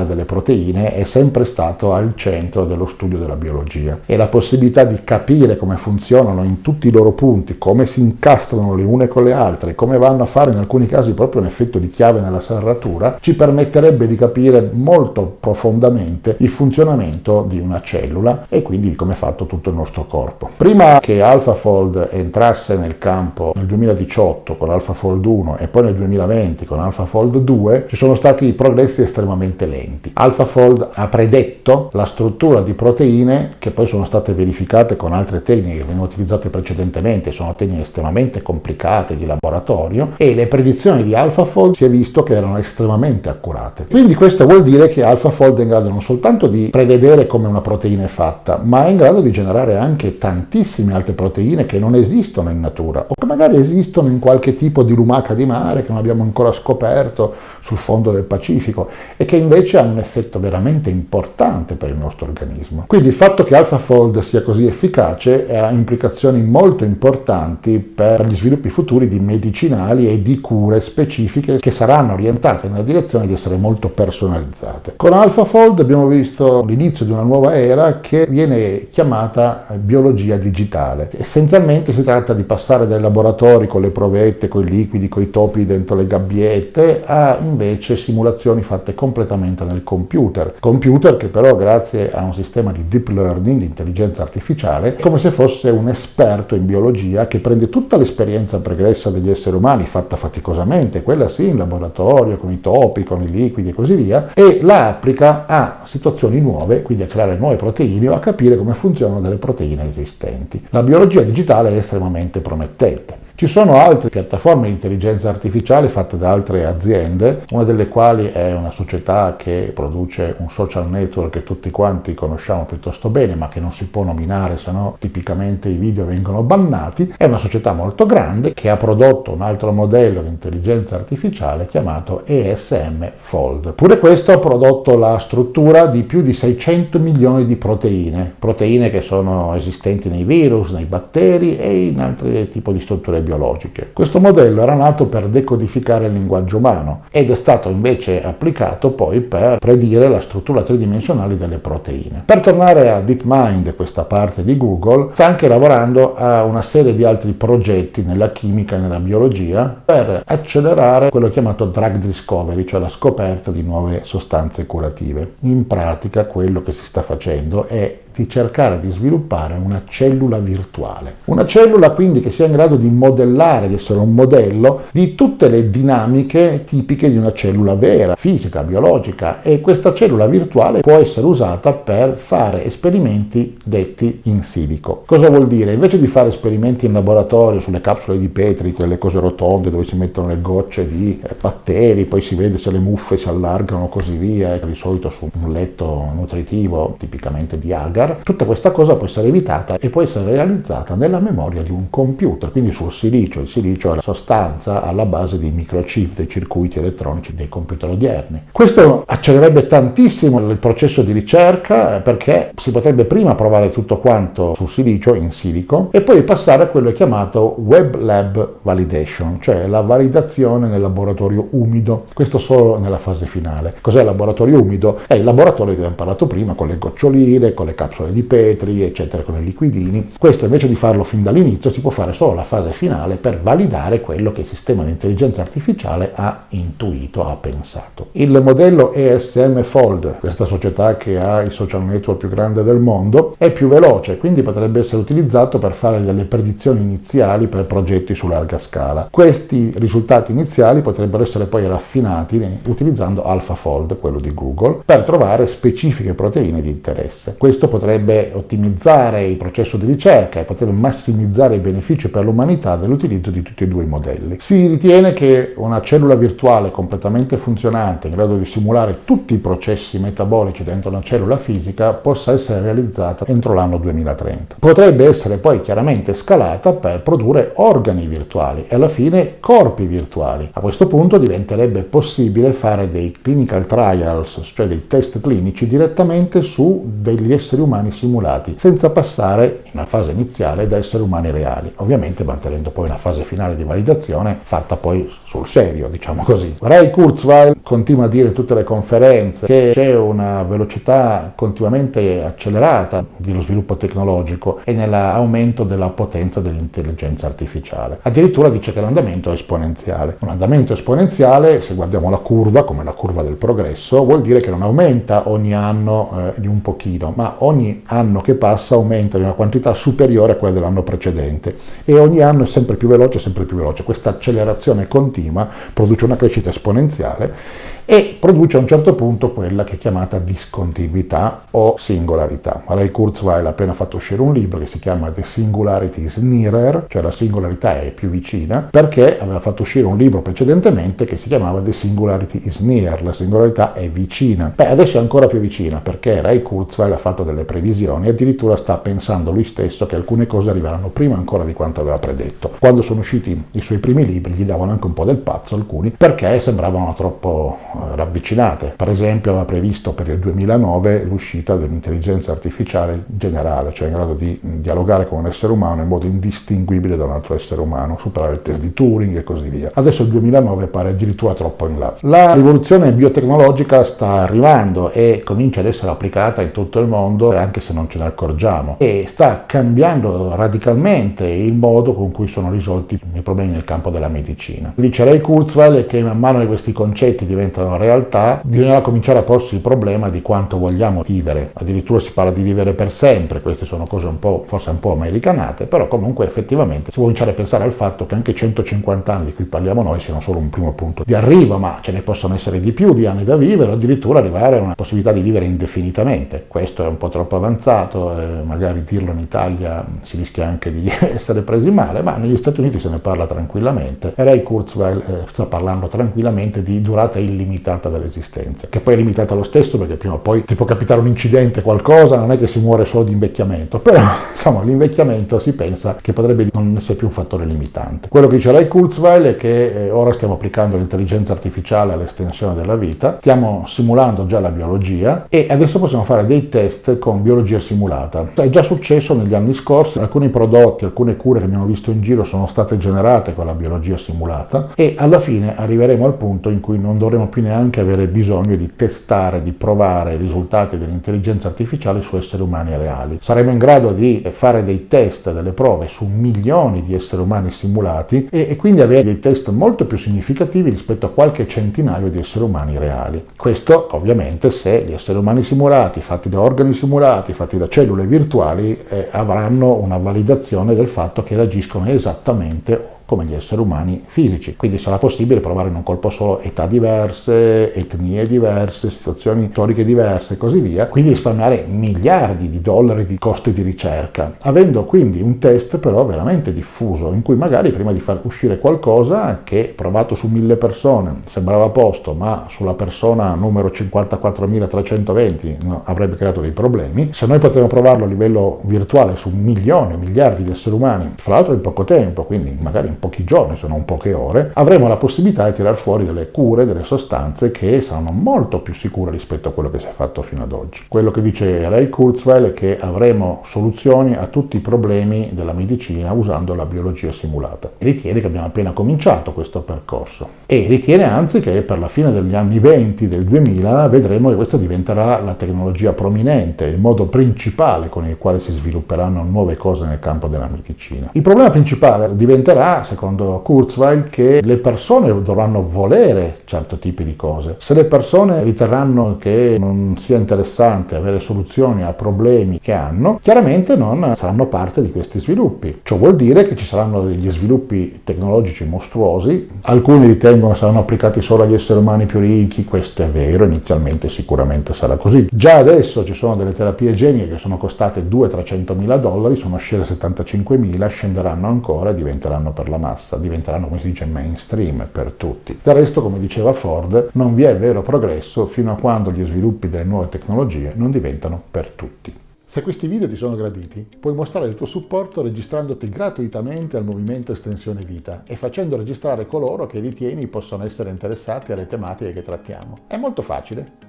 delle 0.05 0.25
proteine 0.25 0.93
è 0.93 1.03
sempre 1.05 1.43
stato 1.43 1.93
al 1.93 2.13
centro 2.15 2.65
dello 2.65 2.85
studio 2.85 3.17
della 3.17 3.35
biologia 3.35 3.99
e 4.05 4.15
la 4.15 4.27
possibilità 4.27 4.83
di 4.83 5.03
capire 5.03 5.57
come 5.57 5.75
funzionano 5.75 6.43
in 6.43 6.61
tutti 6.61 6.87
i 6.87 6.91
loro 6.91 7.11
punti, 7.11 7.57
come 7.57 7.87
si 7.87 7.99
incastrano 7.99 8.75
le 8.75 8.83
une 8.83 9.07
con 9.07 9.23
le 9.23 9.33
altre, 9.33 9.75
come 9.75 9.97
vanno 9.97 10.23
a 10.23 10.27
fare 10.27 10.51
in 10.51 10.57
alcuni 10.57 10.85
casi 10.85 11.13
proprio 11.13 11.41
un 11.41 11.47
effetto 11.47 11.79
di 11.79 11.89
chiave 11.89 12.21
nella 12.21 12.41
serratura, 12.41 13.17
ci 13.19 13.35
permetterebbe 13.35 14.07
di 14.07 14.15
capire 14.15 14.69
molto 14.71 15.37
profondamente 15.39 16.35
il 16.39 16.49
funzionamento 16.49 17.45
di 17.47 17.59
una 17.59 17.81
cellula 17.81 18.45
e 18.49 18.61
quindi 18.61 18.89
di 18.89 18.95
come 18.95 19.13
è 19.13 19.15
fatto 19.15 19.45
tutto 19.45 19.69
il 19.69 19.75
nostro 19.75 20.05
corpo. 20.05 20.49
Prima 20.55 20.99
che 20.99 21.21
AlphaFold 21.21 22.09
entrasse 22.11 22.77
nel 22.77 22.97
campo 22.97 23.53
nel 23.55 23.65
2018 23.65 24.57
con 24.57 24.69
AlphaFold 24.69 25.25
1 25.25 25.57
e 25.57 25.67
poi 25.67 25.83
nel 25.83 25.95
2020 25.95 26.65
con 26.65 26.79
AlphaFold 26.79 27.37
2 27.37 27.85
ci 27.87 27.95
sono 27.95 28.15
stati 28.15 28.53
progressi 28.53 29.01
estremamente 29.01 29.37
lenti. 29.65 30.11
AlphaFold 30.13 30.89
ha 30.93 31.07
predetto 31.07 31.89
la 31.93 32.05
struttura 32.05 32.61
di 32.61 32.73
proteine 32.73 33.53
che 33.59 33.71
poi 33.71 33.87
sono 33.87 34.05
state 34.05 34.33
verificate 34.33 34.95
con 34.95 35.13
altre 35.13 35.41
tecniche 35.41 35.77
che 35.77 35.83
venivano 35.83 36.03
utilizzate 36.03 36.49
precedentemente, 36.49 37.31
sono 37.31 37.55
tecniche 37.55 37.83
estremamente 37.83 38.41
complicate 38.41 39.15
di 39.15 39.25
laboratorio 39.25 40.11
e 40.17 40.33
le 40.33 40.47
predizioni 40.47 41.03
di 41.03 41.15
AlphaFold 41.15 41.75
si 41.75 41.85
è 41.85 41.89
visto 41.89 42.23
che 42.23 42.35
erano 42.35 42.57
estremamente 42.57 43.29
accurate. 43.29 43.85
Quindi 43.89 44.15
questo 44.15 44.45
vuol 44.45 44.63
dire 44.63 44.87
che 44.87 45.03
AlphaFold 45.03 45.59
è 45.59 45.61
in 45.61 45.67
grado 45.67 45.89
non 45.89 46.01
soltanto 46.01 46.47
di 46.47 46.67
prevedere 46.69 47.27
come 47.27 47.47
una 47.47 47.61
proteina 47.61 48.03
è 48.03 48.07
fatta, 48.07 48.59
ma 48.61 48.85
è 48.85 48.89
in 48.89 48.97
grado 48.97 49.21
di 49.21 49.31
generare 49.31 49.77
anche 49.77 50.17
tantissime 50.17 50.93
altre 50.93 51.13
proteine 51.13 51.65
che 51.65 51.79
non 51.79 51.95
esistono 51.95 52.49
in 52.49 52.59
natura 52.59 53.05
o 53.07 53.13
che 53.19 53.25
magari 53.25 53.57
esistono 53.57 54.07
in 54.09 54.19
qualche 54.19 54.55
tipo 54.55 54.83
di 54.83 54.93
lumaca 54.93 55.33
di 55.33 55.45
mare 55.45 55.81
che 55.83 55.89
non 55.89 55.97
abbiamo 55.97 56.23
ancora 56.23 56.51
scoperto 56.51 57.33
sul 57.61 57.77
fondo 57.77 58.11
del 58.11 58.23
Pacifico 58.23 58.89
e 59.15 59.25
che 59.29 59.35
invece 59.35 59.77
hanno 59.77 59.91
un 59.91 59.99
effetto 59.99 60.39
veramente 60.39 60.89
importante 60.89 61.75
per 61.75 61.91
il 61.91 61.97
nostro 61.97 62.25
organismo. 62.25 62.85
Quindi 62.87 63.09
il 63.09 63.13
fatto 63.13 63.43
che 63.43 63.55
AlphaFold 63.55 64.21
sia 64.21 64.41
così 64.41 64.65
efficace 64.65 65.55
ha 65.55 65.69
implicazioni 65.69 66.41
molto 66.41 66.83
importanti 66.83 67.77
per 67.77 68.25
gli 68.25 68.35
sviluppi 68.35 68.69
futuri 68.69 69.07
di 69.07 69.19
medicinali 69.19 70.09
e 70.09 70.23
di 70.23 70.41
cure 70.41 70.81
specifiche 70.81 71.57
che 71.59 71.69
saranno 71.69 72.13
orientate 72.13 72.69
nella 72.69 72.81
direzione 72.81 73.27
di 73.27 73.33
essere 73.33 73.55
molto 73.57 73.89
personalizzate. 73.89 74.93
Con 74.95 75.13
AlphaFold 75.13 75.79
abbiamo 75.79 76.07
visto 76.07 76.65
l'inizio 76.65 77.05
di 77.05 77.11
una 77.11 77.21
nuova 77.21 77.55
era 77.55 77.99
che 77.99 78.25
viene 78.25 78.87
chiamata 78.89 79.67
biologia 79.75 80.37
digitale. 80.37 81.07
Essenzialmente 81.15 81.93
si 81.93 82.01
tratta 82.01 82.33
di 82.33 82.41
passare 82.41 82.87
dai 82.87 82.99
laboratori 82.99 83.67
con 83.67 83.81
le 83.81 83.91
provette, 83.91 84.47
con 84.47 84.65
i 84.65 84.69
liquidi, 84.71 85.07
con 85.07 85.21
i 85.21 85.29
topi 85.29 85.67
dentro 85.67 85.95
le 85.95 86.07
gabbiette 86.07 87.03
a 87.05 87.37
invece 87.39 87.95
simulazioni 87.95 88.63
fatte 88.63 88.95
completamente 89.19 89.63
nel 89.65 89.83
computer. 89.83 90.55
Computer 90.59 91.17
che 91.17 91.27
però 91.27 91.55
grazie 91.55 92.09
a 92.11 92.23
un 92.23 92.33
sistema 92.33 92.71
di 92.71 92.85
deep 92.87 93.09
learning, 93.09 93.59
di 93.59 93.65
intelligenza 93.65 94.21
artificiale, 94.21 94.95
è 94.95 95.01
come 95.01 95.19
se 95.19 95.31
fosse 95.31 95.69
un 95.69 95.89
esperto 95.89 96.55
in 96.55 96.65
biologia 96.65 97.27
che 97.27 97.39
prende 97.39 97.69
tutta 97.69 97.97
l'esperienza 97.97 98.59
pregressa 98.59 99.09
degli 99.09 99.29
esseri 99.29 99.55
umani, 99.55 99.83
fatta 99.83 100.15
faticosamente, 100.15 101.03
quella 101.03 101.27
sì 101.27 101.47
in 101.47 101.57
laboratorio, 101.57 102.37
con 102.37 102.51
i 102.51 102.61
topi, 102.61 103.03
con 103.03 103.21
i 103.21 103.29
liquidi 103.29 103.69
e 103.69 103.73
così 103.73 103.95
via, 103.95 104.31
e 104.33 104.59
la 104.61 104.87
applica 104.87 105.45
a 105.45 105.81
situazioni 105.83 106.39
nuove, 106.39 106.81
quindi 106.81 107.03
a 107.03 107.07
creare 107.07 107.37
nuove 107.37 107.55
proteine 107.55 108.07
o 108.07 108.13
a 108.13 108.19
capire 108.19 108.57
come 108.57 108.73
funzionano 108.73 109.19
delle 109.19 109.35
proteine 109.35 109.87
esistenti. 109.87 110.65
La 110.69 110.83
biologia 110.83 111.21
digitale 111.21 111.69
è 111.71 111.77
estremamente 111.77 112.39
promettente. 112.39 113.27
Ci 113.39 113.47
sono 113.47 113.75
altre 113.77 114.09
piattaforme 114.09 114.67
di 114.67 114.73
intelligenza 114.73 115.29
artificiale 115.29 115.87
fatte 115.87 116.17
da 116.17 116.29
altre 116.29 116.65
aziende, 116.65 117.43
una 117.51 117.63
delle 117.63 117.87
quali 117.87 118.29
è 118.33 118.53
una 118.53 118.69
società 118.69 119.35
che 119.37 119.71
produce 119.73 120.35
un 120.39 120.49
social 120.49 120.89
network 120.89 121.31
che 121.31 121.43
tutti 121.43 121.71
quanti 121.71 122.13
conosciamo 122.13 122.65
piuttosto 122.65 123.07
bene, 123.07 123.35
ma 123.35 123.47
che 123.47 123.61
non 123.61 123.71
si 123.71 123.87
può 123.87 124.03
nominare, 124.03 124.57
se 124.57 124.71
no 124.71 124.97
tipicamente 124.99 125.69
i 125.69 125.77
video 125.77 126.03
vengono 126.03 126.43
bannati. 126.43 127.13
È 127.15 127.23
una 127.23 127.37
società 127.37 127.71
molto 127.71 128.05
grande 128.05 128.53
che 128.53 128.69
ha 128.69 128.75
prodotto 128.75 129.31
un 129.31 129.41
altro 129.41 129.71
modello 129.71 130.21
di 130.21 130.27
intelligenza 130.27 130.95
artificiale 130.95 131.67
chiamato 131.67 132.23
ESM 132.25 133.09
Fold. 133.15 133.71
Pure 133.71 133.99
questo 133.99 134.33
ha 134.33 134.39
prodotto 134.39 134.97
la 134.97 135.17
struttura 135.17 135.85
di 135.85 136.03
più 136.03 136.21
di 136.21 136.33
600 136.33 136.99
milioni 136.99 137.45
di 137.45 137.55
proteine, 137.55 138.33
proteine 138.37 138.89
che 138.89 138.99
sono 138.99 139.55
esistenti 139.55 140.09
nei 140.09 140.25
virus, 140.25 140.71
nei 140.71 140.83
batteri 140.83 141.57
e 141.57 141.85
in 141.85 142.01
altri 142.01 142.49
tipi 142.49 142.73
di 142.73 142.81
strutture 142.81 143.27
biologiche. 143.29 143.91
Questo 143.93 144.19
modello 144.19 144.63
era 144.63 144.73
nato 144.73 145.05
per 145.05 145.27
decodificare 145.27 146.07
il 146.07 146.13
linguaggio 146.13 146.57
umano 146.57 147.03
ed 147.11 147.29
è 147.29 147.35
stato 147.35 147.69
invece 147.69 148.23
applicato 148.23 148.89
poi 148.89 149.21
per 149.21 149.59
predire 149.59 150.07
la 150.07 150.19
struttura 150.19 150.63
tridimensionale 150.63 151.37
delle 151.37 151.57
proteine. 151.57 152.23
Per 152.25 152.39
tornare 152.39 152.89
a 152.89 153.01
DeepMind, 153.01 153.75
questa 153.75 154.03
parte 154.03 154.43
di 154.43 154.57
Google, 154.57 155.09
sta 155.13 155.27
anche 155.27 155.47
lavorando 155.47 156.15
a 156.15 156.43
una 156.43 156.63
serie 156.63 156.95
di 156.95 157.03
altri 157.03 157.33
progetti 157.33 158.01
nella 158.01 158.31
chimica 158.31 158.75
e 158.75 158.79
nella 158.79 158.99
biologia 158.99 159.79
per 159.85 160.23
accelerare 160.25 161.09
quello 161.09 161.29
chiamato 161.29 161.65
drug 161.65 161.97
discovery, 161.97 162.65
cioè 162.65 162.79
la 162.79 162.89
scoperta 162.89 163.51
di 163.51 163.61
nuove 163.61 164.01
sostanze 164.05 164.65
curative. 164.65 165.33
In 165.41 165.67
pratica 165.67 166.25
quello 166.25 166.63
che 166.63 166.71
si 166.71 166.83
sta 166.83 167.03
facendo 167.03 167.67
è 167.67 167.99
di 168.19 168.27
cercare 168.27 168.81
di 168.81 168.91
sviluppare 168.91 169.53
una 169.53 169.83
cellula 169.87 170.39
virtuale. 170.39 171.15
Una 171.25 171.45
cellula 171.45 171.91
quindi 171.91 172.19
che 172.19 172.31
sia 172.31 172.47
in 172.47 172.51
grado 172.51 172.75
di 172.75 172.89
modellare, 172.89 173.69
di 173.69 173.75
essere 173.75 173.99
un 173.99 174.13
modello 174.13 174.81
di 174.91 175.15
tutte 175.15 175.47
le 175.47 175.69
dinamiche 175.69 176.63
tipiche 176.65 177.09
di 177.09 177.15
una 177.15 177.31
cellula 177.31 177.75
vera, 177.75 178.15
fisica, 178.17 178.63
biologica 178.63 179.41
e 179.41 179.61
questa 179.61 179.93
cellula 179.93 180.27
virtuale 180.27 180.81
può 180.81 180.97
essere 180.97 181.25
usata 181.25 181.71
per 181.71 182.17
fare 182.17 182.65
esperimenti 182.65 183.57
detti 183.63 184.19
in 184.23 184.43
silico. 184.43 185.03
Cosa 185.05 185.29
vuol 185.29 185.47
dire? 185.47 185.71
Invece 185.71 185.97
di 185.97 186.07
fare 186.07 186.27
esperimenti 186.27 186.87
in 186.87 186.93
laboratorio 186.93 187.61
sulle 187.61 187.79
capsule 187.79 188.19
di 188.19 188.27
Petri, 188.27 188.73
quelle 188.73 188.97
cose 188.97 189.19
rotonde 189.19 189.69
dove 189.69 189.85
si 189.85 189.95
mettono 189.95 190.27
le 190.27 190.41
gocce 190.41 190.85
di 190.89 191.21
eh, 191.23 191.35
batteri, 191.39 192.03
poi 192.03 192.21
si 192.21 192.35
vede 192.35 192.57
se 192.57 192.69
le 192.69 192.79
muffe 192.79 193.15
si 193.15 193.29
allargano 193.29 193.87
così 193.87 194.17
via, 194.17 194.57
di 194.57 194.75
solito 194.75 195.09
su 195.09 195.29
un 195.41 195.51
letto 195.51 196.11
nutritivo 196.13 196.95
tipicamente 196.99 197.57
di 197.57 197.71
agar, 197.71 198.08
software, 198.09 198.23
tutta 198.23 198.45
questa 198.45 198.71
cosa 198.71 198.95
può 198.95 199.05
essere 199.05 199.27
evitata 199.27 199.77
e 199.77 199.89
può 199.89 200.01
essere 200.01 200.31
realizzata 200.31 200.95
nella 200.95 201.19
memoria 201.19 201.61
di 201.61 201.71
un 201.71 201.89
computer, 201.89 202.51
quindi 202.51 202.71
sul 202.71 202.91
silicio. 202.91 203.41
Il 203.41 203.47
silicio 203.47 203.91
è 203.91 203.95
la 203.95 204.01
sostanza 204.01 204.83
alla 204.83 205.05
base 205.05 205.37
dei 205.37 205.51
microchip, 205.51 206.15
dei 206.15 206.27
circuiti 206.27 206.79
elettronici 206.79 207.35
dei 207.35 207.49
computer 207.49 207.89
odierni. 207.89 208.43
Questo 208.51 209.03
accelererebbe 209.05 209.67
tantissimo 209.67 210.39
il 210.49 210.57
processo 210.57 211.01
di 211.01 211.11
ricerca 211.11 211.97
eh, 211.97 212.01
perché 212.01 212.51
si 212.55 212.71
potrebbe 212.71 213.05
prima 213.05 213.35
provare 213.35 213.69
tutto 213.69 213.97
quanto 213.97 214.53
sul 214.55 214.69
silicio, 214.69 215.13
in 215.13 215.31
silico, 215.31 215.89
e 215.91 216.01
poi 216.01 216.23
passare 216.23 216.63
a 216.63 216.67
quello 216.67 216.91
chiamato 216.91 217.55
Web 217.59 217.99
Lab 217.99 218.55
Validation, 218.61 219.37
cioè 219.41 219.67
la 219.67 219.81
validazione 219.81 220.67
nel 220.67 220.81
laboratorio 220.81 221.47
umido. 221.51 222.05
Questo 222.13 222.37
solo 222.37 222.77
nella 222.77 222.97
fase 222.97 223.25
finale. 223.25 223.75
Cos'è 223.81 223.99
il 223.99 224.05
laboratorio 224.05 224.61
umido? 224.61 224.99
È 225.07 225.13
il 225.13 225.23
laboratorio 225.23 225.73
cui 225.73 225.83
abbiamo 225.83 225.95
parlato 225.95 226.27
prima, 226.27 226.53
con 226.53 226.67
le 226.67 226.77
goccioline, 226.77 227.53
con 227.53 227.65
le 227.65 227.75
capsule 227.75 227.98
capsule 227.99 228.13
di 228.13 228.23
Petri, 228.23 228.83
eccetera, 228.83 229.23
con 229.23 229.35
i 229.39 229.43
liquidini. 229.43 230.11
Questo 230.17 230.45
invece 230.45 230.67
di 230.67 230.75
farlo 230.75 231.03
fin 231.03 231.21
dall'inizio 231.21 231.69
si 231.69 231.81
può 231.81 231.89
fare 231.89 232.13
solo 232.13 232.33
la 232.33 232.43
fase 232.43 232.71
finale 232.71 233.15
per 233.15 233.41
validare 233.41 233.99
quello 233.99 234.31
che 234.31 234.41
il 234.41 234.47
sistema 234.47 234.83
di 234.83 234.91
intelligenza 234.91 235.41
artificiale 235.41 236.11
ha 236.15 236.45
intuito, 236.49 237.25
ha 237.25 237.35
pensato. 237.35 238.07
Il 238.13 238.41
modello 238.41 238.93
ESM 238.93 239.61
Fold, 239.61 240.19
questa 240.19 240.45
società 240.45 240.95
che 240.97 241.17
ha 241.17 241.41
il 241.41 241.51
social 241.51 241.83
network 241.83 242.19
più 242.19 242.29
grande 242.29 242.63
del 242.63 242.79
mondo, 242.79 243.35
è 243.37 243.51
più 243.51 243.67
veloce, 243.67 244.17
quindi 244.17 244.41
potrebbe 244.41 244.79
essere 244.79 244.97
utilizzato 244.97 245.59
per 245.59 245.73
fare 245.73 245.99
delle 245.99 246.23
predizioni 246.23 246.79
iniziali 246.79 247.47
per 247.47 247.65
progetti 247.65 248.15
su 248.15 248.27
larga 248.27 248.59
scala. 248.59 249.07
Questi 249.11 249.73
risultati 249.77 250.31
iniziali 250.31 250.81
potrebbero 250.81 251.23
essere 251.23 251.45
poi 251.45 251.67
raffinati 251.67 252.59
utilizzando 252.67 253.23
AlphaFold, 253.23 253.97
quello 253.99 254.19
di 254.19 254.33
Google, 254.33 254.81
per 254.85 255.03
trovare 255.03 255.47
specifiche 255.47 256.13
proteine 256.13 256.61
di 256.61 256.69
interesse. 256.69 257.35
Questo 257.37 257.67
potrebbe 257.67 257.78
potrebbe 257.79 258.31
ottimizzare 258.33 259.25
il 259.25 259.37
processo 259.37 259.77
di 259.77 259.85
ricerca 259.85 260.41
e 260.41 260.43
potrebbe 260.43 260.73
massimizzare 260.73 261.55
i 261.55 261.59
benefici 261.59 262.09
per 262.09 262.25
l'umanità 262.25 262.75
dell'utilizzo 262.75 263.31
di 263.31 263.41
tutti 263.41 263.63
e 263.63 263.67
due 263.67 263.85
i 263.85 263.87
modelli. 263.87 264.37
Si 264.41 264.67
ritiene 264.67 265.13
che 265.13 265.53
una 265.55 265.81
cellula 265.81 266.15
virtuale 266.15 266.71
completamente 266.71 267.37
funzionante, 267.37 268.07
in 268.07 268.15
grado 268.15 268.35
di 268.35 268.43
simulare 268.43 268.99
tutti 269.05 269.33
i 269.33 269.37
processi 269.37 269.97
metabolici 269.97 270.65
dentro 270.65 270.89
una 270.89 271.01
cellula 271.01 271.37
fisica, 271.37 271.93
possa 271.93 272.33
essere 272.33 272.59
realizzata 272.61 273.25
entro 273.25 273.53
l'anno 273.53 273.77
2030. 273.77 274.57
Potrebbe 274.59 275.07
essere 275.07 275.37
poi 275.37 275.61
chiaramente 275.61 276.13
scalata 276.15 276.73
per 276.73 277.01
produrre 277.01 277.53
organi 277.55 278.07
virtuali 278.07 278.65
e 278.67 278.75
alla 278.75 278.89
fine 278.89 279.35
corpi 279.39 279.85
virtuali. 279.85 280.49
A 280.51 280.59
questo 280.59 280.85
punto 280.87 281.17
diventerebbe 281.17 281.83
possibile 281.83 282.51
fare 282.51 282.91
dei 282.91 283.15
clinical 283.21 283.65
trials, 283.65 284.41
cioè 284.53 284.67
dei 284.67 284.87
test 284.87 285.21
clinici 285.21 285.65
direttamente 285.65 286.41
su 286.41 286.83
degli 286.85 287.31
esseri 287.31 287.61
umani 287.61 287.67
umani 287.69 287.91
simulati, 287.91 288.55
senza 288.57 288.89
passare 288.89 289.61
in 289.65 289.71
una 289.73 289.85
fase 289.85 290.11
iniziale 290.11 290.67
da 290.67 290.77
esseri 290.77 291.03
umani 291.03 291.29
reali, 291.29 291.71
ovviamente 291.77 292.23
mantenendo 292.23 292.71
poi 292.71 292.85
una 292.85 292.97
fase 292.97 293.23
finale 293.23 293.55
di 293.55 293.63
validazione 293.63 294.39
fatta 294.41 294.75
poi 294.75 295.09
sul 295.25 295.45
serio, 295.45 295.87
diciamo 295.89 296.23
così. 296.23 296.55
Ray 296.59 296.89
Kurzweil 296.89 297.57
continua 297.61 298.05
a 298.05 298.07
dire 298.07 298.29
in 298.29 298.33
tutte 298.33 298.55
le 298.55 298.63
conferenze 298.63 299.45
che 299.45 299.69
c'è 299.73 299.95
una 299.95 300.41
velocità 300.43 301.31
continuamente 301.35 302.23
accelerata 302.23 303.05
dello 303.15 303.41
sviluppo 303.41 303.75
tecnologico 303.75 304.61
e 304.63 304.73
nell'aumento 304.73 305.63
della 305.63 305.89
potenza 305.89 306.39
dell'intelligenza 306.39 307.27
artificiale. 307.27 307.99
Addirittura 308.01 308.49
dice 308.49 308.73
che 308.73 308.81
l'andamento 308.81 309.29
è 309.29 309.33
esponenziale. 309.33 310.17
Un 310.19 310.29
andamento 310.29 310.73
esponenziale, 310.73 311.61
se 311.61 311.75
guardiamo 311.75 312.09
la 312.09 312.17
curva, 312.17 312.63
come 312.63 312.83
la 312.83 312.93
curva 312.93 313.21
del 313.21 313.35
progresso, 313.35 314.03
vuol 314.03 314.21
dire 314.21 314.39
che 314.39 314.49
non 314.49 314.63
aumenta 314.63 315.29
ogni 315.29 315.53
anno 315.53 316.09
eh, 316.15 316.41
di 316.41 316.47
un 316.47 316.61
pochino, 316.61 317.13
ma 317.15 317.35
ogni 317.39 317.58
anno 317.85 318.21
che 318.21 318.35
passa 318.35 318.75
aumenta 318.75 319.17
di 319.17 319.23
una 319.23 319.33
quantità 319.33 319.73
superiore 319.73 320.33
a 320.33 320.35
quella 320.35 320.53
dell'anno 320.53 320.83
precedente 320.83 321.57
e 321.85 321.97
ogni 321.97 322.21
anno 322.21 322.43
è 322.43 322.47
sempre 322.47 322.75
più 322.75 322.87
veloce, 322.87 323.19
sempre 323.19 323.45
più 323.45 323.57
veloce. 323.57 323.83
Questa 323.83 324.09
accelerazione 324.09 324.87
continua 324.87 325.47
produce 325.73 326.05
una 326.05 326.15
crescita 326.15 326.49
esponenziale 326.49 327.77
e 327.91 328.17
produce 328.19 328.55
a 328.55 328.59
un 328.59 328.67
certo 328.67 328.93
punto 328.93 329.31
quella 329.31 329.63
che 329.63 329.73
è 329.73 329.77
chiamata 329.79 330.19
discontinuità 330.19 331.45
o 331.49 331.73
singolarità. 331.79 332.61
Ray 332.67 332.91
Kurzweil 332.91 333.43
ha 333.47 333.49
appena 333.49 333.73
fatto 333.73 333.97
uscire 333.97 334.21
un 334.21 334.31
libro 334.31 334.59
che 334.59 334.67
si 334.67 334.77
chiama 334.77 335.09
The 335.09 335.23
Singularity 335.23 336.03
is 336.03 336.17
Nearer, 336.17 336.85
cioè 336.87 337.01
la 337.01 337.09
singolarità 337.09 337.81
è 337.81 337.89
più 337.89 338.09
vicina, 338.09 338.67
perché 338.69 339.19
aveva 339.19 339.39
fatto 339.39 339.63
uscire 339.63 339.87
un 339.87 339.97
libro 339.97 340.21
precedentemente 340.21 341.05
che 341.05 341.17
si 341.17 341.29
chiamava 341.29 341.61
The 341.61 341.73
Singularity 341.73 342.41
is 342.43 342.59
Near, 342.59 343.01
la 343.01 343.11
singolarità 343.11 343.73
è 343.73 343.89
vicina. 343.89 344.53
Beh, 344.55 344.67
adesso 344.67 344.99
è 344.99 345.01
ancora 345.01 345.25
più 345.25 345.39
vicina 345.39 345.79
perché 345.79 346.21
Ray 346.21 346.43
Kurzweil 346.43 346.93
ha 346.93 346.97
fatto 346.97 347.23
delle 347.23 347.43
previsioni 347.43 348.05
e 348.05 348.11
addirittura 348.11 348.55
sta 348.55 348.77
pensando 348.77 349.31
lui 349.31 349.45
stesso 349.45 349.87
che 349.87 349.95
alcune 349.95 350.27
cose 350.27 350.51
arriveranno 350.51 350.89
prima 350.89 351.15
ancora 351.15 351.43
di 351.43 351.53
quanto 351.53 351.81
aveva 351.81 351.97
predetto. 351.97 352.51
Quando 352.59 352.83
sono 352.83 352.99
usciti 352.99 353.45
i 353.53 353.61
suoi 353.61 353.79
primi 353.79 354.05
libri 354.05 354.33
gli 354.33 354.43
davano 354.43 354.73
anche 354.73 354.85
un 354.85 354.93
po' 354.93 355.05
del 355.05 355.17
pazzo 355.17 355.55
alcuni 355.55 355.89
perché 355.89 356.39
sembravano 356.39 356.93
troppo 356.93 357.77
ravvicinate. 357.95 358.73
Per 358.75 358.89
esempio 358.89 359.31
aveva 359.31 359.45
previsto 359.45 359.93
per 359.93 360.07
il 360.09 360.19
2009 360.19 361.03
l'uscita 361.03 361.55
dell'intelligenza 361.55 362.31
artificiale 362.31 363.03
generale, 363.05 363.73
cioè 363.73 363.87
in 363.87 363.93
grado 363.93 364.13
di 364.13 364.39
dialogare 364.41 365.07
con 365.07 365.19
un 365.19 365.27
essere 365.27 365.51
umano 365.51 365.81
in 365.81 365.87
modo 365.87 366.05
indistinguibile 366.05 366.97
da 366.97 367.05
un 367.05 367.11
altro 367.11 367.35
essere 367.35 367.61
umano, 367.61 367.97
superare 367.99 368.33
il 368.33 368.41
test 368.41 368.61
di 368.61 368.73
Turing 368.73 369.17
e 369.17 369.23
così 369.23 369.49
via. 369.49 369.71
Adesso 369.73 370.03
il 370.03 370.09
2009 370.09 370.67
pare 370.67 370.89
addirittura 370.89 371.33
troppo 371.33 371.67
in 371.67 371.79
là. 371.79 371.95
La 372.01 372.33
rivoluzione 372.33 372.91
biotecnologica 372.91 373.83
sta 373.83 374.21
arrivando 374.21 374.91
e 374.91 375.21
comincia 375.25 375.59
ad 375.59 375.67
essere 375.67 375.91
applicata 375.91 376.41
in 376.41 376.51
tutto 376.51 376.79
il 376.79 376.87
mondo, 376.87 377.35
anche 377.35 377.61
se 377.61 377.73
non 377.73 377.89
ce 377.89 377.99
ne 377.99 378.05
accorgiamo, 378.05 378.75
e 378.79 379.05
sta 379.07 379.43
cambiando 379.45 380.35
radicalmente 380.35 381.25
il 381.25 381.53
modo 381.53 381.93
con 381.93 382.11
cui 382.11 382.27
sono 382.27 382.51
risolti 382.51 382.99
i 383.13 383.21
problemi 383.21 383.51
nel 383.51 383.63
campo 383.65 383.89
della 383.89 384.07
medicina. 384.07 384.71
Dice 384.75 385.03
Ray 385.03 385.19
Kurzweil 385.21 385.85
che 385.85 386.01
man 386.01 386.19
mano 386.19 386.39
che 386.39 386.47
questi 386.47 386.71
concetti 386.71 387.25
diventano 387.25 387.58
realtà, 387.77 388.41
bisognerà 388.43 388.81
cominciare 388.81 389.19
a 389.19 389.23
porsi 389.23 389.55
il 389.55 389.61
problema 389.61 390.09
di 390.09 390.21
quanto 390.21 390.57
vogliamo 390.57 391.03
vivere. 391.05 391.51
Addirittura 391.53 391.99
si 391.99 392.11
parla 392.11 392.31
di 392.31 392.41
vivere 392.41 392.73
per 392.73 392.91
sempre, 392.91 393.41
queste 393.41 393.65
sono 393.65 393.85
cose 393.85 394.07
un 394.07 394.19
po', 394.19 394.43
forse 394.47 394.69
un 394.69 394.79
po' 394.79 394.91
americanate, 394.93 395.65
però 395.65 395.87
comunque 395.87 396.25
effettivamente 396.25 396.85
si 396.85 396.93
può 396.93 397.03
cominciare 397.03 397.31
a 397.31 397.33
pensare 397.33 397.63
al 397.63 397.71
fatto 397.71 398.05
che 398.05 398.15
anche 398.15 398.33
150 398.33 399.13
anni 399.13 399.25
di 399.25 399.33
cui 399.33 399.45
parliamo 399.45 399.81
noi 399.81 399.99
siano 399.99 400.21
solo 400.21 400.39
un 400.39 400.49
primo 400.49 400.73
punto 400.73 401.03
di 401.05 401.13
arrivo, 401.13 401.57
ma 401.57 401.79
ce 401.81 401.91
ne 401.91 402.01
possono 402.01 402.35
essere 402.35 402.59
di 402.59 402.71
più 402.71 402.93
di 402.93 403.05
anni 403.05 403.23
da 403.23 403.35
vivere, 403.35 403.71
addirittura 403.71 404.19
arrivare 404.19 404.57
a 404.57 404.61
una 404.61 404.75
possibilità 404.75 405.11
di 405.11 405.21
vivere 405.21 405.45
indefinitamente. 405.45 406.45
Questo 406.47 406.83
è 406.83 406.87
un 406.87 406.97
po' 406.97 407.09
troppo 407.09 407.35
avanzato, 407.35 408.17
eh, 408.17 408.43
magari 408.43 408.83
dirlo 408.83 409.11
in 409.11 409.19
Italia 409.19 409.85
si 410.01 410.17
rischia 410.17 410.47
anche 410.47 410.71
di 410.71 410.89
essere 411.13 411.41
presi 411.41 411.71
male, 411.71 412.01
ma 412.01 412.17
negli 412.17 412.37
Stati 412.37 412.59
Uniti 412.59 412.79
se 412.79 412.89
ne 412.89 412.99
parla 412.99 413.27
tranquillamente. 413.27 414.13
E 414.15 414.23
Ray 414.23 414.43
Kurzweil 414.43 414.97
eh, 414.97 415.13
sta 415.31 415.45
parlando 415.45 415.87
tranquillamente 415.87 416.63
di 416.63 416.81
durata 416.81 417.19
illimitata 417.19 417.48
dell'esistenza, 417.89 418.67
che 418.69 418.79
poi 418.79 418.93
è 418.93 418.97
limitata 418.97 419.33
lo 419.35 419.43
stesso 419.43 419.77
perché 419.77 419.95
prima 419.95 420.15
o 420.15 420.19
poi 420.19 420.43
ti 420.43 420.55
può 420.55 420.65
capitare 420.65 420.99
un 420.99 421.07
incidente, 421.07 421.61
qualcosa, 421.61 422.17
non 422.17 422.31
è 422.31 422.37
che 422.37 422.47
si 422.47 422.59
muore 422.59 422.85
solo 422.85 423.05
di 423.05 423.11
invecchiamento, 423.11 423.79
però 423.79 424.01
insomma 424.31 424.63
l'invecchiamento 424.63 425.39
si 425.39 425.53
pensa 425.53 425.95
che 426.01 426.13
potrebbe 426.13 426.47
non 426.53 426.75
essere 426.77 426.95
più 426.95 427.07
un 427.07 427.13
fattore 427.13 427.45
limitante. 427.45 428.09
Quello 428.09 428.27
che 428.27 428.35
dice 428.35 428.51
Ray 428.51 428.67
Kurzweil 428.67 429.23
è 429.23 429.37
che 429.37 429.85
eh, 429.85 429.89
ora 429.89 430.13
stiamo 430.13 430.33
applicando 430.33 430.77
l'intelligenza 430.77 431.33
artificiale 431.33 431.93
all'estensione 431.93 432.55
della 432.55 432.75
vita, 432.75 433.17
stiamo 433.19 433.63
simulando 433.67 434.25
già 434.25 434.39
la 434.39 434.49
biologia 434.49 435.25
e 435.29 435.47
adesso 435.49 435.79
possiamo 435.79 436.03
fare 436.03 436.25
dei 436.25 436.49
test 436.49 436.99
con 436.99 437.21
biologia 437.21 437.59
simulata. 437.59 438.31
È 438.33 438.49
già 438.49 438.61
successo 438.61 439.13
negli 439.13 439.33
anni 439.33 439.53
scorsi, 439.53 439.99
alcuni 439.99 440.29
prodotti, 440.29 440.85
alcune 440.85 441.15
cure 441.15 441.39
che 441.39 441.45
abbiamo 441.45 441.65
visto 441.65 441.91
in 441.91 442.01
giro 442.01 442.23
sono 442.23 442.47
state 442.47 442.77
generate 442.77 443.33
con 443.33 443.45
la 443.45 443.53
biologia 443.53 443.97
simulata 443.97 444.69
e 444.75 444.95
alla 444.97 445.19
fine 445.19 445.55
arriveremo 445.55 446.05
al 446.05 446.13
punto 446.13 446.49
in 446.49 446.59
cui 446.59 446.79
non 446.79 446.97
dovremo 446.97 447.27
più 447.27 447.38
neanche 447.41 447.79
avere 447.79 448.07
bisogno 448.07 448.55
di 448.55 448.75
testare, 448.75 449.41
di 449.41 449.51
provare 449.51 450.13
i 450.13 450.17
risultati 450.17 450.77
dell'intelligenza 450.77 451.47
artificiale 451.47 452.01
su 452.01 452.17
esseri 452.17 452.41
umani 452.41 452.75
reali. 452.77 453.19
Saremo 453.21 453.51
in 453.51 453.57
grado 453.57 453.91
di 453.91 454.25
fare 454.31 454.63
dei 454.63 454.87
test, 454.87 455.31
delle 455.31 455.51
prove 455.51 455.87
su 455.87 456.05
milioni 456.05 456.83
di 456.83 456.93
esseri 456.93 457.21
umani 457.21 457.51
simulati 457.51 458.27
e, 458.31 458.47
e 458.49 458.55
quindi 458.55 458.81
avere 458.81 459.03
dei 459.03 459.19
test 459.19 459.49
molto 459.49 459.85
più 459.85 459.97
significativi 459.97 460.69
rispetto 460.69 461.05
a 461.05 461.09
qualche 461.09 461.47
centinaio 461.47 462.09
di 462.09 462.19
esseri 462.19 462.43
umani 462.43 462.77
reali. 462.77 463.25
Questo 463.35 463.89
ovviamente 463.91 464.51
se 464.51 464.83
gli 464.87 464.93
esseri 464.93 465.17
umani 465.17 465.43
simulati, 465.43 466.01
fatti 466.01 466.29
da 466.29 466.39
organi 466.39 466.73
simulati, 466.73 467.33
fatti 467.33 467.57
da 467.57 467.67
cellule 467.67 468.05
virtuali, 468.05 468.77
eh, 468.89 469.07
avranno 469.11 469.75
una 469.75 469.97
validazione 469.97 470.75
del 470.75 470.87
fatto 470.87 471.23
che 471.23 471.35
reagiscono 471.35 471.89
esattamente 471.89 472.97
come 473.09 473.25
gli 473.25 473.33
esseri 473.33 473.59
umani 473.59 474.03
fisici. 474.05 474.55
Quindi 474.55 474.77
sarà 474.77 474.99
possibile 474.99 475.39
provare 475.39 475.69
in 475.69 475.75
un 475.75 475.81
colpo 475.81 476.11
solo 476.11 476.41
età 476.41 476.67
diverse, 476.67 477.73
etnie 477.73 478.27
diverse, 478.27 478.91
situazioni 478.91 479.49
storiche 479.49 479.83
diverse 479.83 480.35
e 480.35 480.37
così 480.37 480.59
via, 480.59 480.85
quindi 480.85 481.09
risparmiare 481.09 481.65
miliardi 481.67 482.51
di 482.51 482.61
dollari 482.61 483.07
di 483.07 483.17
costi 483.17 483.51
di 483.51 483.63
ricerca, 483.63 484.35
avendo 484.41 484.83
quindi 484.83 485.21
un 485.21 485.39
test 485.39 485.77
però 485.77 486.05
veramente 486.05 486.53
diffuso, 486.53 487.11
in 487.11 487.23
cui 487.23 487.35
magari 487.35 487.71
prima 487.71 487.91
di 487.91 487.99
far 487.99 488.19
uscire 488.21 488.59
qualcosa 488.59 489.41
che 489.43 489.73
provato 489.75 490.13
su 490.13 490.27
mille 490.27 490.55
persone 490.55 491.21
sembrava 491.25 491.65
a 491.65 491.69
posto, 491.69 492.13
ma 492.13 492.45
sulla 492.47 492.75
persona 492.75 493.33
numero 493.33 493.69
54.320 493.69 495.65
no, 495.65 495.81
avrebbe 495.85 496.15
creato 496.15 496.41
dei 496.41 496.51
problemi, 496.51 497.09
se 497.11 497.25
noi 497.25 497.39
potremmo 497.39 497.65
provarlo 497.65 498.03
a 498.05 498.07
livello 498.07 498.59
virtuale 498.65 499.15
su 499.15 499.31
milioni 499.33 499.93
o 499.93 499.97
miliardi 499.97 500.43
di 500.43 500.51
esseri 500.51 500.75
umani, 500.75 501.13
fra 501.15 501.33
l'altro 501.35 501.53
in 501.53 501.61
poco 501.61 501.83
tempo, 501.85 502.23
quindi 502.23 502.55
magari 502.59 502.87
in 502.87 502.97
pochi 502.99 503.23
giorni, 503.23 503.57
se 503.57 503.67
non 503.67 503.85
poche 503.85 504.13
ore, 504.13 504.51
avremo 504.53 504.87
la 504.87 504.97
possibilità 504.97 505.45
di 505.45 505.53
tirar 505.53 505.75
fuori 505.75 506.05
delle 506.05 506.29
cure, 506.29 506.65
delle 506.65 506.83
sostanze 506.83 507.51
che 507.51 507.81
saranno 507.81 508.11
molto 508.11 508.59
più 508.59 508.73
sicure 508.73 509.11
rispetto 509.11 509.49
a 509.49 509.51
quello 509.51 509.69
che 509.69 509.79
si 509.79 509.87
è 509.87 509.91
fatto 509.91 510.21
fino 510.21 510.43
ad 510.43 510.51
oggi. 510.51 510.81
Quello 510.87 511.11
che 511.11 511.21
dice 511.21 511.67
Ray 511.67 511.89
Kurzweil 511.89 512.45
è 512.45 512.53
che 512.53 512.77
avremo 512.79 513.41
soluzioni 513.45 514.15
a 514.15 514.27
tutti 514.27 514.57
i 514.57 514.61
problemi 514.61 515.31
della 515.33 515.53
medicina 515.53 516.11
usando 516.11 516.53
la 516.53 516.65
biologia 516.65 517.11
simulata. 517.11 517.71
E 517.77 517.85
ritiene 517.85 518.19
che 518.19 518.27
abbiamo 518.27 518.47
appena 518.47 518.71
cominciato 518.71 519.33
questo 519.33 519.61
percorso 519.61 520.39
e 520.45 520.65
ritiene 520.67 521.03
anzi 521.03 521.41
che 521.41 521.61
per 521.61 521.77
la 521.77 521.87
fine 521.87 522.11
degli 522.11 522.33
anni 522.33 522.59
20 522.59 523.07
del 523.07 523.23
2000 523.23 523.87
vedremo 523.87 524.29
che 524.29 524.35
questa 524.35 524.57
diventerà 524.57 525.19
la 525.21 525.33
tecnologia 525.33 525.93
prominente, 525.93 526.65
il 526.65 526.79
modo 526.79 527.05
principale 527.05 527.87
con 527.89 528.07
il 528.07 528.17
quale 528.17 528.39
si 528.39 528.51
svilupperanno 528.51 529.23
nuove 529.23 529.57
cose 529.57 529.85
nel 529.85 529.99
campo 529.99 530.27
della 530.27 530.49
medicina. 530.51 531.09
Il 531.13 531.21
problema 531.21 531.51
principale 531.51 532.15
diventerà 532.15 532.83
secondo 532.89 533.39
Kurzweil, 533.43 534.09
che 534.09 534.41
le 534.43 534.57
persone 534.57 535.21
dovranno 535.21 535.67
volere 535.69 536.39
certi 536.45 536.79
tipi 536.79 537.03
di 537.03 537.15
cose. 537.15 537.55
Se 537.59 537.73
le 537.73 537.85
persone 537.85 538.43
riterranno 538.43 539.17
che 539.17 539.55
non 539.59 539.95
sia 539.97 540.17
interessante 540.17 540.95
avere 540.95 541.19
soluzioni 541.19 541.83
a 541.83 541.93
problemi 541.93 542.59
che 542.59 542.73
hanno, 542.73 543.19
chiaramente 543.21 543.75
non 543.75 544.13
saranno 544.15 544.47
parte 544.47 544.81
di 544.81 544.91
questi 544.91 545.19
sviluppi. 545.19 545.81
Ciò 545.83 545.97
vuol 545.97 546.15
dire 546.15 546.47
che 546.47 546.55
ci 546.55 546.65
saranno 546.65 547.01
degli 547.01 547.29
sviluppi 547.31 548.01
tecnologici 548.03 548.65
mostruosi, 548.65 549.49
alcuni 549.61 550.07
ritengono 550.07 550.55
saranno 550.55 550.79
applicati 550.79 551.21
solo 551.21 551.43
agli 551.43 551.53
esseri 551.53 551.79
umani 551.79 552.05
più 552.05 552.19
ricchi, 552.19 552.65
questo 552.65 553.03
è 553.03 553.07
vero, 553.07 553.45
inizialmente 553.45 554.09
sicuramente 554.09 554.73
sarà 554.73 554.95
così. 554.95 555.27
Già 555.31 555.57
adesso 555.57 556.03
ci 556.03 556.13
sono 556.13 556.35
delle 556.35 556.53
terapie 556.53 556.93
geniche 556.93 557.29
che 557.29 557.37
sono 557.37 557.57
costate 557.57 558.07
200-300 558.07 558.75
mila 558.75 558.97
dollari, 558.97 559.35
sono 559.35 559.57
scese 559.57 559.83
a 559.83 559.85
75 559.85 560.57
mila, 560.57 560.87
scenderanno 560.87 561.47
ancora 561.47 561.91
e 561.91 561.95
diventeranno 561.95 562.51
per 562.51 562.69
la 562.69 562.77
massa, 562.79 563.17
diventeranno 563.17 563.67
come 563.67 563.79
si 563.79 563.87
dice 563.87 564.05
mainstream 564.05 564.87
per 564.91 565.11
tutti. 565.11 565.59
Del 565.61 565.75
resto, 565.75 566.01
come 566.01 566.19
diceva 566.19 566.53
Ford, 566.53 567.09
non 567.13 567.35
vi 567.35 567.43
è 567.43 567.55
vero 567.55 567.81
progresso 567.81 568.47
fino 568.47 568.71
a 568.71 568.75
quando 568.75 569.11
gli 569.11 569.25
sviluppi 569.25 569.69
delle 569.69 569.83
nuove 569.83 570.09
tecnologie 570.09 570.73
non 570.75 570.89
diventano 570.89 571.41
per 571.51 571.67
tutti. 571.69 572.13
Se 572.49 572.63
questi 572.63 572.87
video 572.87 573.07
ti 573.07 573.15
sono 573.15 573.35
graditi, 573.35 573.87
puoi 573.99 574.15
mostrare 574.15 574.47
il 574.47 574.55
tuo 574.55 574.65
supporto 574.65 575.21
registrandoti 575.21 575.87
gratuitamente 575.87 576.77
al 576.77 576.83
movimento 576.83 577.31
Estensione 577.31 577.83
Vita 577.83 578.23
e 578.25 578.35
facendo 578.35 578.75
registrare 578.75 579.27
coloro 579.27 579.67
che 579.67 579.79
ritieni 579.79 580.25
possano 580.25 580.65
essere 580.65 580.89
interessati 580.89 581.51
alle 581.51 581.67
tematiche 581.67 582.11
che 582.11 582.23
trattiamo. 582.23 582.79
È 582.87 582.97
molto 582.97 583.21
facile. 583.21 583.88